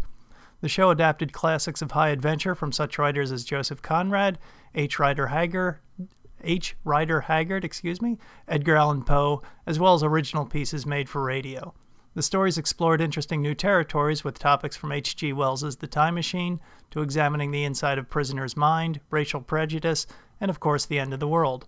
The 0.62 0.70
show 0.70 0.88
adapted 0.88 1.34
classics 1.34 1.82
of 1.82 1.90
high 1.90 2.08
adventure 2.08 2.54
from 2.54 2.72
such 2.72 2.98
writers 2.98 3.30
as 3.30 3.44
Joseph 3.44 3.82
Conrad, 3.82 4.38
H. 4.74 4.98
Rider 4.98 5.26
Haggard, 5.26 5.80
H. 6.42 6.76
Rider 6.82 7.20
Haggard, 7.20 7.62
excuse 7.62 8.00
me, 8.00 8.16
Edgar 8.48 8.76
Allan 8.76 9.04
Poe, 9.04 9.42
as 9.66 9.78
well 9.78 9.92
as 9.92 10.02
original 10.02 10.46
pieces 10.46 10.86
made 10.86 11.10
for 11.10 11.22
radio. 11.22 11.74
The 12.14 12.22
stories 12.22 12.56
explored 12.56 13.02
interesting 13.02 13.42
new 13.42 13.54
territories 13.54 14.24
with 14.24 14.38
topics 14.38 14.78
from 14.78 14.92
H.G. 14.92 15.34
Wells's 15.34 15.76
The 15.76 15.88
Time 15.88 16.14
Machine 16.14 16.58
to 16.92 17.02
examining 17.02 17.50
the 17.50 17.64
inside 17.64 17.98
of 17.98 18.08
prisoner's 18.08 18.56
mind, 18.56 19.00
racial 19.10 19.42
prejudice, 19.42 20.06
and 20.40 20.50
of 20.50 20.58
course 20.58 20.86
the 20.86 20.98
end 20.98 21.12
of 21.12 21.20
the 21.20 21.28
world. 21.28 21.66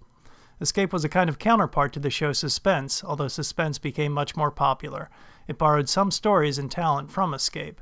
Escape 0.61 0.93
was 0.93 1.05
a 1.05 1.09
kind 1.09 1.31
of 1.31 1.39
counterpart 1.39 1.93
to 1.95 2.01
the 2.01 2.11
show 2.11 2.33
Suspense, 2.35 3.03
although 3.03 3.29
Suspense 3.29 3.79
became 3.79 4.13
much 4.13 4.37
more 4.37 4.51
popular. 4.51 5.09
It 5.49 5.57
borrowed 5.57 5.89
some 5.89 6.11
stories 6.11 6.59
and 6.59 6.71
talent 6.71 7.11
from 7.11 7.33
Escape. 7.33 7.81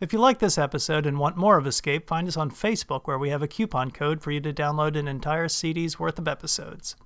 If 0.00 0.12
you 0.12 0.18
like 0.18 0.38
this 0.38 0.56
episode 0.56 1.04
and 1.04 1.18
want 1.18 1.36
more 1.36 1.58
of 1.58 1.66
Escape, 1.66 2.08
find 2.08 2.26
us 2.26 2.36
on 2.36 2.50
Facebook 2.50 3.02
where 3.04 3.18
we 3.18 3.28
have 3.28 3.42
a 3.42 3.48
coupon 3.48 3.90
code 3.90 4.22
for 4.22 4.30
you 4.30 4.40
to 4.40 4.54
download 4.54 4.96
an 4.96 5.06
entire 5.06 5.48
CD's 5.48 5.98
worth 5.98 6.18
of 6.18 6.26
episodes. 6.26 6.96